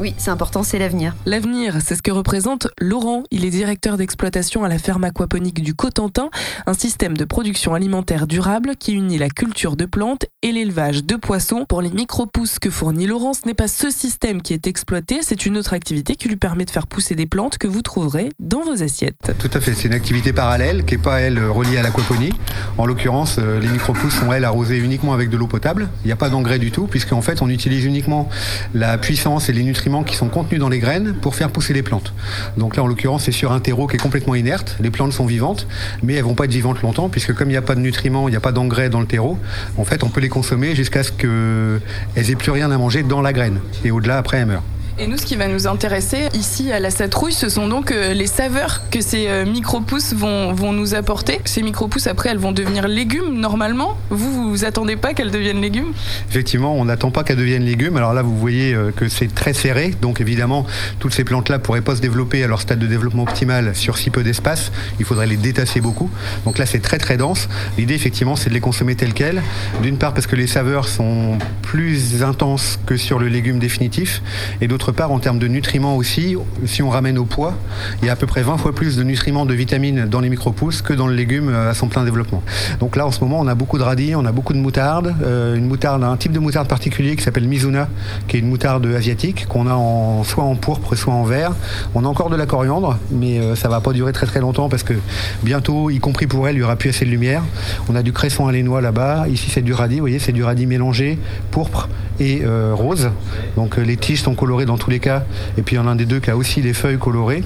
Oui, 0.00 0.14
c'est 0.16 0.30
important, 0.30 0.62
c'est 0.62 0.78
l'avenir. 0.78 1.14
L'avenir, 1.26 1.76
c'est 1.84 1.94
ce 1.94 2.02
que 2.02 2.10
représente 2.10 2.68
Laurent. 2.80 3.24
Il 3.30 3.44
est 3.44 3.50
directeur 3.50 3.96
d'exploitation 3.96 4.64
à 4.64 4.68
la 4.68 4.78
ferme 4.78 5.04
aquaponique 5.04 5.62
du 5.62 5.74
Cotentin, 5.74 6.30
un 6.66 6.74
système 6.74 7.16
de 7.16 7.24
production 7.24 7.74
alimentaire 7.74 8.26
durable 8.26 8.76
qui 8.76 8.94
unit 8.94 9.18
la 9.18 9.28
culture 9.28 9.76
de 9.76 9.84
plantes 9.84 10.24
et 10.42 10.50
l'élevage 10.50 11.04
de 11.04 11.16
poissons. 11.16 11.66
Pour 11.68 11.82
les 11.82 11.90
micro-pousses 11.90 12.58
que 12.58 12.70
fournit 12.70 13.06
Laurent, 13.06 13.34
ce 13.34 13.46
n'est 13.46 13.54
pas 13.54 13.68
ce 13.68 13.90
système 13.90 14.40
qui 14.40 14.54
est 14.54 14.66
exploité, 14.66 15.18
c'est 15.22 15.44
une 15.46 15.58
autre 15.58 15.74
activité 15.74 16.16
qui 16.16 16.28
lui 16.28 16.36
permet 16.36 16.64
de 16.64 16.70
faire 16.70 16.86
pousser 16.86 17.14
des 17.14 17.26
plantes 17.26 17.58
que 17.58 17.68
vous 17.68 17.82
trouverez 17.82 18.30
dans 18.40 18.64
vos 18.64 18.82
assiettes. 18.82 19.32
Tout 19.38 19.50
à 19.52 19.60
fait, 19.60 19.74
c'est 19.74 19.88
une 19.88 19.94
activité 19.94 20.32
parallèle 20.32 20.84
qui 20.84 20.96
n'est 20.96 21.02
pas, 21.02 21.20
elle, 21.20 21.38
reliée 21.44 21.76
à 21.76 21.82
l'aquaponie. 21.82 22.32
En 22.78 22.86
l'occurrence, 22.86 23.36
euh, 23.38 23.60
les 23.60 23.68
micro-pousses 23.68 24.14
sont, 24.14 24.32
elles, 24.32 24.44
arrosées 24.44 24.78
uniquement 24.78 25.12
avec 25.12 25.28
de 25.28 25.36
l'eau 25.36 25.46
potable. 25.46 25.88
Il 26.04 26.06
n'y 26.06 26.12
a 26.12 26.16
pas 26.16 26.30
d'engrais 26.30 26.58
du 26.58 26.70
tout, 26.70 26.86
puisqu'en 26.86 27.20
fait, 27.20 27.42
on 27.42 27.48
utilise 27.48 27.84
uniquement 27.84 28.28
la 28.74 28.96
puissance 28.96 29.48
et 29.48 29.52
les 29.52 29.62
nutriments 29.62 29.81
qui 30.04 30.16
sont 30.16 30.28
contenus 30.28 30.60
dans 30.60 30.68
les 30.68 30.78
graines 30.78 31.14
pour 31.14 31.34
faire 31.34 31.50
pousser 31.50 31.72
les 31.72 31.82
plantes. 31.82 32.14
Donc 32.56 32.76
là, 32.76 32.82
en 32.82 32.86
l'occurrence, 32.86 33.24
c'est 33.24 33.32
sur 33.32 33.52
un 33.52 33.60
terreau 33.60 33.86
qui 33.86 33.96
est 33.96 33.98
complètement 33.98 34.34
inerte. 34.34 34.76
Les 34.80 34.90
plantes 34.90 35.12
sont 35.12 35.26
vivantes, 35.26 35.66
mais 36.02 36.14
elles 36.14 36.24
vont 36.24 36.34
pas 36.34 36.44
être 36.44 36.52
vivantes 36.52 36.82
longtemps, 36.82 37.08
puisque 37.08 37.34
comme 37.34 37.48
il 37.48 37.52
n'y 37.52 37.56
a 37.56 37.62
pas 37.62 37.74
de 37.74 37.80
nutriments, 37.80 38.28
il 38.28 38.30
n'y 38.30 38.36
a 38.36 38.40
pas 38.40 38.52
d'engrais 38.52 38.90
dans 38.90 39.00
le 39.00 39.06
terreau, 39.06 39.38
en 39.76 39.84
fait, 39.84 40.04
on 40.04 40.08
peut 40.08 40.20
les 40.20 40.28
consommer 40.28 40.74
jusqu'à 40.74 41.02
ce 41.02 41.12
qu'elles 41.12 42.30
aient 42.30 42.36
plus 42.36 42.52
rien 42.52 42.70
à 42.70 42.78
manger 42.78 43.02
dans 43.02 43.22
la 43.22 43.32
graine. 43.32 43.60
Et 43.84 43.90
au-delà, 43.90 44.18
après, 44.18 44.38
elles 44.38 44.46
meurent. 44.46 44.62
Et 45.02 45.08
nous, 45.08 45.16
ce 45.16 45.26
qui 45.26 45.34
va 45.34 45.48
nous 45.48 45.66
intéresser 45.66 46.28
ici 46.32 46.70
à 46.70 46.78
la 46.78 46.90
Satrouille, 46.90 47.32
ce 47.32 47.48
sont 47.48 47.66
donc 47.66 47.90
euh, 47.90 48.14
les 48.14 48.28
saveurs 48.28 48.88
que 48.88 49.00
ces 49.00 49.26
euh, 49.26 49.44
micro-pousses 49.44 50.14
vont, 50.14 50.72
nous 50.72 50.94
apporter. 50.94 51.40
Ces 51.44 51.62
micro-pousses, 51.62 52.06
après, 52.06 52.28
elles 52.28 52.38
vont 52.38 52.52
devenir 52.52 52.86
légumes 52.86 53.34
normalement. 53.34 53.98
Vous, 54.10 54.32
vous 54.32 54.48
vous 54.48 54.64
attendez 54.64 54.94
pas 54.94 55.12
qu'elles 55.12 55.32
deviennent 55.32 55.60
légumes? 55.60 55.92
Effectivement, 56.30 56.76
on 56.76 56.84
n'attend 56.84 57.10
pas 57.10 57.24
qu'elles 57.24 57.36
deviennent 57.36 57.64
légumes. 57.64 57.96
Alors 57.96 58.14
là, 58.14 58.22
vous 58.22 58.38
voyez 58.38 58.74
euh, 58.74 58.92
que 58.94 59.08
c'est 59.08 59.34
très 59.34 59.54
serré. 59.54 59.92
Donc 60.00 60.20
évidemment, 60.20 60.66
toutes 61.00 61.14
ces 61.14 61.24
plantes-là 61.24 61.58
pourraient 61.58 61.80
pas 61.80 61.96
se 61.96 62.00
développer 62.00 62.44
à 62.44 62.46
leur 62.46 62.60
stade 62.60 62.78
de 62.78 62.86
développement 62.86 63.24
optimal 63.24 63.74
sur 63.74 63.98
si 63.98 64.10
peu 64.10 64.22
d'espace. 64.22 64.70
Il 65.00 65.04
faudrait 65.04 65.26
les 65.26 65.36
détasser 65.36 65.80
beaucoup. 65.80 66.10
Donc 66.44 66.58
là, 66.58 66.66
c'est 66.66 66.78
très 66.78 66.98
très 66.98 67.16
dense. 67.16 67.48
L'idée, 67.76 67.94
effectivement, 67.94 68.36
c'est 68.36 68.50
de 68.50 68.54
les 68.54 68.60
consommer 68.60 68.94
telles 68.94 69.14
quelles. 69.14 69.42
D'une 69.82 69.98
part, 69.98 70.14
parce 70.14 70.28
que 70.28 70.36
les 70.36 70.46
saveurs 70.46 70.86
sont 70.86 71.38
plus 71.62 72.22
intenses 72.22 72.78
que 72.86 72.96
sur 72.96 73.18
le 73.18 73.26
légume 73.26 73.58
définitif. 73.58 74.22
Et 74.60 74.68
d'autre 74.68 74.91
part, 74.92 75.12
en 75.12 75.18
termes 75.18 75.38
de 75.38 75.48
nutriments 75.48 75.96
aussi, 75.96 76.36
si 76.66 76.82
on 76.82 76.90
ramène 76.90 77.18
au 77.18 77.24
poids, 77.24 77.54
il 78.00 78.06
y 78.06 78.08
a 78.08 78.12
à 78.12 78.16
peu 78.16 78.26
près 78.26 78.42
20 78.42 78.58
fois 78.58 78.74
plus 78.74 78.96
de 78.96 79.02
nutriments, 79.02 79.46
de 79.46 79.54
vitamines 79.54 80.06
dans 80.06 80.20
les 80.20 80.28
micro-pousses 80.28 80.82
que 80.82 80.92
dans 80.92 81.06
le 81.06 81.14
légume 81.14 81.48
euh, 81.48 81.70
à 81.70 81.74
son 81.74 81.88
plein 81.88 82.04
développement. 82.04 82.42
Donc 82.80 82.96
là, 82.96 83.06
en 83.06 83.10
ce 83.10 83.20
moment, 83.20 83.40
on 83.40 83.46
a 83.46 83.54
beaucoup 83.54 83.78
de 83.78 83.82
radis, 83.82 84.14
on 84.14 84.24
a 84.24 84.32
beaucoup 84.32 84.52
de 84.52 84.58
moutarde, 84.58 85.14
euh, 85.22 85.56
une 85.56 85.66
moutarde, 85.66 86.02
un 86.04 86.16
type 86.16 86.32
de 86.32 86.38
moutarde 86.38 86.68
particulier 86.68 87.16
qui 87.16 87.22
s'appelle 87.22 87.46
Mizuna, 87.46 87.88
qui 88.28 88.36
est 88.36 88.40
une 88.40 88.48
moutarde 88.48 88.86
asiatique 88.86 89.46
qu'on 89.48 89.66
a 89.66 89.74
en, 89.74 90.24
soit 90.24 90.44
en 90.44 90.54
pourpre, 90.54 90.94
soit 90.94 91.14
en 91.14 91.24
vert. 91.24 91.52
On 91.94 92.04
a 92.04 92.08
encore 92.08 92.30
de 92.30 92.36
la 92.36 92.46
coriandre, 92.46 92.98
mais 93.10 93.38
euh, 93.38 93.54
ça 93.56 93.68
va 93.68 93.80
pas 93.80 93.92
durer 93.92 94.12
très 94.12 94.26
très 94.26 94.40
longtemps 94.40 94.68
parce 94.68 94.82
que 94.82 94.94
bientôt, 95.42 95.90
y 95.90 95.98
compris 95.98 96.26
pour 96.26 96.48
elle, 96.48 96.56
il 96.56 96.60
y 96.60 96.62
aura 96.62 96.76
plus 96.76 96.90
assez 96.90 97.04
de 97.04 97.10
lumière. 97.10 97.42
On 97.88 97.96
a 97.96 98.02
du 98.02 98.12
cresson 98.12 98.46
à 98.46 98.52
lénois 98.52 98.80
là-bas. 98.80 99.28
Ici, 99.28 99.50
c'est 99.50 99.62
du 99.62 99.72
radis. 99.72 99.96
Vous 99.96 100.02
voyez, 100.02 100.18
c'est 100.18 100.32
du 100.32 100.44
radis 100.44 100.66
mélangé, 100.66 101.18
pourpre 101.50 101.88
et 102.20 102.42
euh, 102.44 102.72
rose. 102.74 103.10
Donc 103.56 103.76
les 103.76 103.96
tiges 103.96 104.22
sont 104.22 104.34
colorées 104.34 104.66
dans 104.66 104.71
tous 104.76 104.90
les 104.90 105.00
cas. 105.00 105.24
Et 105.58 105.62
puis 105.62 105.76
il 105.76 105.78
y 105.78 105.82
en 105.82 105.86
a 105.86 105.90
un 105.90 105.96
des 105.96 106.06
deux 106.06 106.20
qui 106.20 106.30
a 106.30 106.36
aussi 106.36 106.62
les 106.62 106.72
feuilles 106.72 106.98
colorées. 106.98 107.44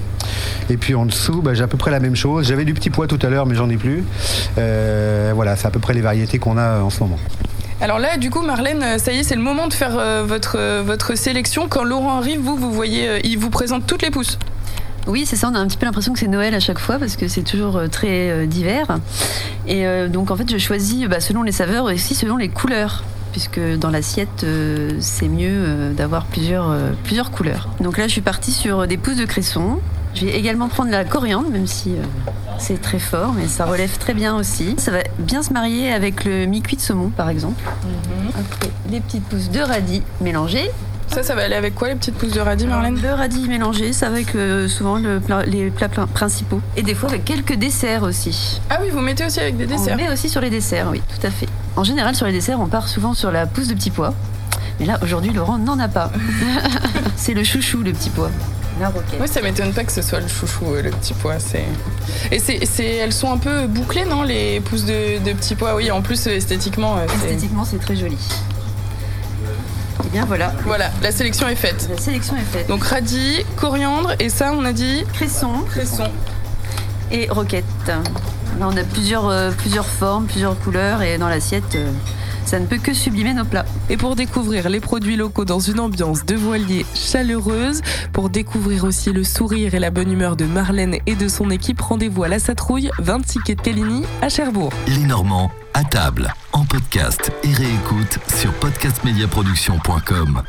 Et 0.69 0.77
puis 0.77 0.95
en 0.95 1.05
dessous, 1.05 1.41
bah, 1.41 1.53
j'ai 1.53 1.63
à 1.63 1.67
peu 1.67 1.77
près 1.77 1.91
la 1.91 1.99
même 1.99 2.15
chose. 2.15 2.47
J'avais 2.47 2.65
du 2.65 2.73
petit 2.73 2.89
pois 2.89 3.07
tout 3.07 3.19
à 3.21 3.29
l'heure, 3.29 3.45
mais 3.45 3.55
j'en 3.55 3.69
ai 3.69 3.77
plus. 3.77 4.03
Euh, 4.57 5.31
voilà, 5.35 5.55
c'est 5.55 5.67
à 5.67 5.71
peu 5.71 5.79
près 5.79 5.93
les 5.93 6.01
variétés 6.01 6.39
qu'on 6.39 6.57
a 6.57 6.81
en 6.81 6.89
ce 6.89 6.99
moment. 7.01 7.19
Alors 7.79 7.99
là, 7.99 8.17
du 8.17 8.31
coup, 8.31 8.41
Marlène, 8.41 8.81
euh, 8.81 8.97
ça 8.97 9.11
y 9.11 9.19
est, 9.19 9.23
c'est 9.23 9.35
le 9.35 9.41
moment 9.41 9.67
de 9.67 9.73
faire 9.73 9.97
euh, 9.99 10.23
votre, 10.27 10.57
euh, 10.57 10.81
votre 10.83 11.15
sélection. 11.15 11.67
Quand 11.69 11.83
Laurent 11.83 12.17
arrive, 12.17 12.39
vous, 12.39 12.55
vous 12.55 12.71
voyez, 12.71 13.07
euh, 13.07 13.19
il 13.23 13.37
vous 13.37 13.51
présente 13.51 13.85
toutes 13.85 14.01
les 14.01 14.09
pousses. 14.09 14.39
Oui, 15.07 15.25
c'est 15.25 15.37
ça, 15.37 15.49
on 15.49 15.55
a 15.55 15.59
un 15.59 15.67
petit 15.67 15.77
peu 15.77 15.85
l'impression 15.85 16.11
que 16.11 16.19
c'est 16.19 16.27
Noël 16.27 16.53
à 16.53 16.59
chaque 16.59 16.79
fois 16.79 16.99
parce 16.99 17.15
que 17.15 17.29
c'est 17.29 17.43
toujours 17.43 17.77
euh, 17.77 17.87
très 17.87 18.29
euh, 18.29 18.45
divers. 18.45 18.97
Et 19.65 19.87
euh, 19.87 20.09
donc 20.09 20.31
en 20.31 20.35
fait, 20.35 20.51
je 20.51 20.57
choisis 20.57 21.07
bah, 21.07 21.21
selon 21.21 21.43
les 21.43 21.53
saveurs 21.53 21.89
et 21.89 21.93
aussi 21.93 22.13
selon 22.13 22.35
les 22.35 22.49
couleurs. 22.49 23.03
Puisque 23.31 23.59
dans 23.59 23.89
l'assiette, 23.89 24.43
euh, 24.43 24.97
c'est 24.99 25.27
mieux 25.27 25.49
euh, 25.51 25.93
d'avoir 25.93 26.25
plusieurs, 26.25 26.69
euh, 26.69 26.91
plusieurs 27.03 27.31
couleurs. 27.31 27.69
Donc 27.79 27.97
là, 27.97 28.07
je 28.07 28.11
suis 28.13 28.21
partie 28.21 28.51
sur 28.51 28.87
des 28.87 28.97
pousses 28.97 29.17
de 29.17 29.25
cresson. 29.25 29.79
Je 30.15 30.25
vais 30.25 30.33
également 30.33 30.67
prendre 30.67 30.89
la 30.89 31.03
coriandre, 31.03 31.49
même 31.49 31.67
si 31.67 31.93
c'est 32.57 32.81
très 32.81 32.97
fort, 32.97 33.33
mais 33.33 33.45
ça 33.45 33.65
relève 33.65 33.95
très 33.99 34.15
bien 34.15 34.35
aussi. 34.35 34.73
Ça 34.79 34.89
va 34.89 34.99
bien 35.19 35.43
se 35.43 35.53
marier 35.53 35.91
avec 35.91 36.25
le 36.25 36.47
mi-cuit 36.47 36.77
de 36.77 36.81
saumon, 36.81 37.09
par 37.09 37.29
exemple. 37.29 37.61
Après, 38.29 38.71
les 38.89 38.99
petites 38.99 39.23
pousses 39.25 39.51
de 39.51 39.59
radis 39.59 40.01
mélangées. 40.19 40.71
Ça, 41.09 41.23
ça 41.23 41.35
va 41.35 41.43
aller 41.43 41.55
avec 41.55 41.73
quoi, 41.73 41.87
les 41.89 41.95
petites 41.95 42.15
pousses 42.15 42.33
de 42.33 42.39
radis, 42.39 42.67
Marlène 42.67 43.01
Le 43.01 43.13
radis 43.13 43.47
mélangé, 43.47 43.93
ça 43.93 44.09
va 44.09 44.15
avec 44.15 44.35
euh, 44.35 44.67
souvent 44.67 44.97
le 44.97 45.21
les 45.45 45.69
plats 45.69 45.89
principaux. 45.89 46.61
Et 46.75 46.83
des 46.83 46.93
fois 46.93 47.09
avec 47.09 47.25
quelques 47.25 47.55
desserts 47.55 48.03
aussi. 48.03 48.61
Ah 48.69 48.79
oui, 48.81 48.89
vous 48.91 48.99
mettez 48.99 49.25
aussi 49.25 49.39
avec 49.39 49.57
des 49.57 49.65
desserts. 49.65 49.93
On 49.93 49.97
met 49.97 50.11
aussi 50.11 50.29
sur 50.29 50.41
les 50.41 50.49
desserts, 50.49 50.89
oui, 50.91 51.01
tout 51.07 51.25
à 51.25 51.31
fait. 51.31 51.47
En 51.75 51.83
général, 51.83 52.15
sur 52.15 52.25
les 52.25 52.33
desserts, 52.33 52.59
on 52.59 52.67
part 52.67 52.87
souvent 52.87 53.13
sur 53.13 53.31
la 53.31 53.45
pousse 53.45 53.67
de 53.67 53.73
petit 53.73 53.91
pois. 53.91 54.13
Mais 54.79 54.85
là, 54.85 54.99
aujourd'hui, 55.01 55.31
Laurent 55.31 55.57
n'en 55.57 55.79
a 55.79 55.87
pas. 55.87 56.11
c'est 57.15 57.33
le 57.33 57.43
chouchou, 57.43 57.81
le 57.81 57.93
petit 57.93 58.09
pois. 58.09 58.29
La 58.79 58.89
roquette. 58.89 59.19
Oui, 59.19 59.27
ça 59.27 59.41
m'étonne 59.41 59.73
pas 59.73 59.83
que 59.83 59.91
ce 59.91 60.03
soit 60.03 60.19
le 60.19 60.27
chouchou, 60.27 60.65
euh, 60.65 60.83
le 60.83 60.91
petit 60.91 61.13
pois. 61.13 61.39
C'est... 61.39 61.65
Et 62.31 62.37
c'est, 62.37 62.63
c'est, 62.65 62.85
elles 62.85 63.13
sont 63.13 63.31
un 63.31 63.37
peu 63.37 63.65
bouclées, 63.65 64.05
non, 64.05 64.21
les 64.21 64.59
pousses 64.59 64.85
de, 64.85 65.17
de 65.23 65.33
petits 65.33 65.55
pois? 65.55 65.75
Oui, 65.75 65.89
en 65.89 66.01
plus, 66.01 66.27
esthétiquement, 66.27 66.97
euh, 66.97 67.05
c'est... 67.07 67.29
Esthétiquement, 67.29 67.65
c'est 67.65 67.79
très 67.79 67.95
joli. 67.95 68.17
Et 70.07 70.09
bien 70.09 70.23
voilà, 70.23 70.53
Voilà, 70.63 70.89
la 71.01 71.11
sélection 71.11 71.49
est 71.49 71.55
faite. 71.55 71.89
la 71.93 71.97
sélection 72.01 72.37
est 72.37 72.57
faite. 72.57 72.67
Donc 72.69 72.81
radis, 72.85 73.43
coriandre, 73.57 74.13
et 74.19 74.29
ça, 74.29 74.53
on 74.53 74.63
a 74.63 74.71
dit 74.71 75.03
cresson 75.13 75.49
cresson. 75.69 76.09
et 77.11 77.27
roquette. 77.29 77.65
Là, 77.87 77.99
on 78.61 78.77
a 78.77 78.83
plusieurs, 78.85 79.27
euh, 79.27 79.51
plusieurs 79.51 79.85
formes, 79.85 80.25
plusieurs 80.27 80.57
couleurs, 80.59 81.01
et 81.01 81.17
dans 81.17 81.27
l'assiette, 81.27 81.75
euh, 81.75 81.91
ça 82.47 82.59
ne 82.59 82.65
peut 82.65 82.77
que 82.77 82.93
sublimer 82.93 83.33
nos 83.33 83.45
plats. 83.45 83.65
Et 83.89 83.97
pour 83.97 84.15
découvrir 84.15 84.69
les 84.69 84.79
produits 84.79 85.17
locaux 85.17 85.45
dans 85.45 85.59
une 85.59 85.79
ambiance 85.79 86.25
de 86.25 86.35
voilier 86.35 86.85
chaleureuse, 86.95 87.81
pour 88.13 88.29
découvrir 88.29 88.85
aussi 88.85 89.11
le 89.11 89.23
sourire 89.23 89.75
et 89.75 89.79
la 89.79 89.91
bonne 89.91 90.11
humeur 90.11 90.35
de 90.35 90.45
Marlène 90.45 90.97
et 91.05 91.15
de 91.15 91.27
son 91.27 91.49
équipe, 91.49 91.81
rendez-vous 91.81 92.23
à 92.23 92.27
la 92.27 92.39
Satrouille, 92.39 92.89
26 92.99 93.39
quai 93.39 93.55
de 93.55 93.61
à 94.21 94.29
Cherbourg. 94.29 94.71
Les 94.87 95.05
Normands 95.05 95.51
à 95.73 95.83
table, 95.83 96.33
en 96.53 96.65
podcast 96.65 97.31
et 97.43 97.53
réécoute 97.53 98.17
sur 98.39 98.51
podcastmediaproduction.com. 98.53 100.41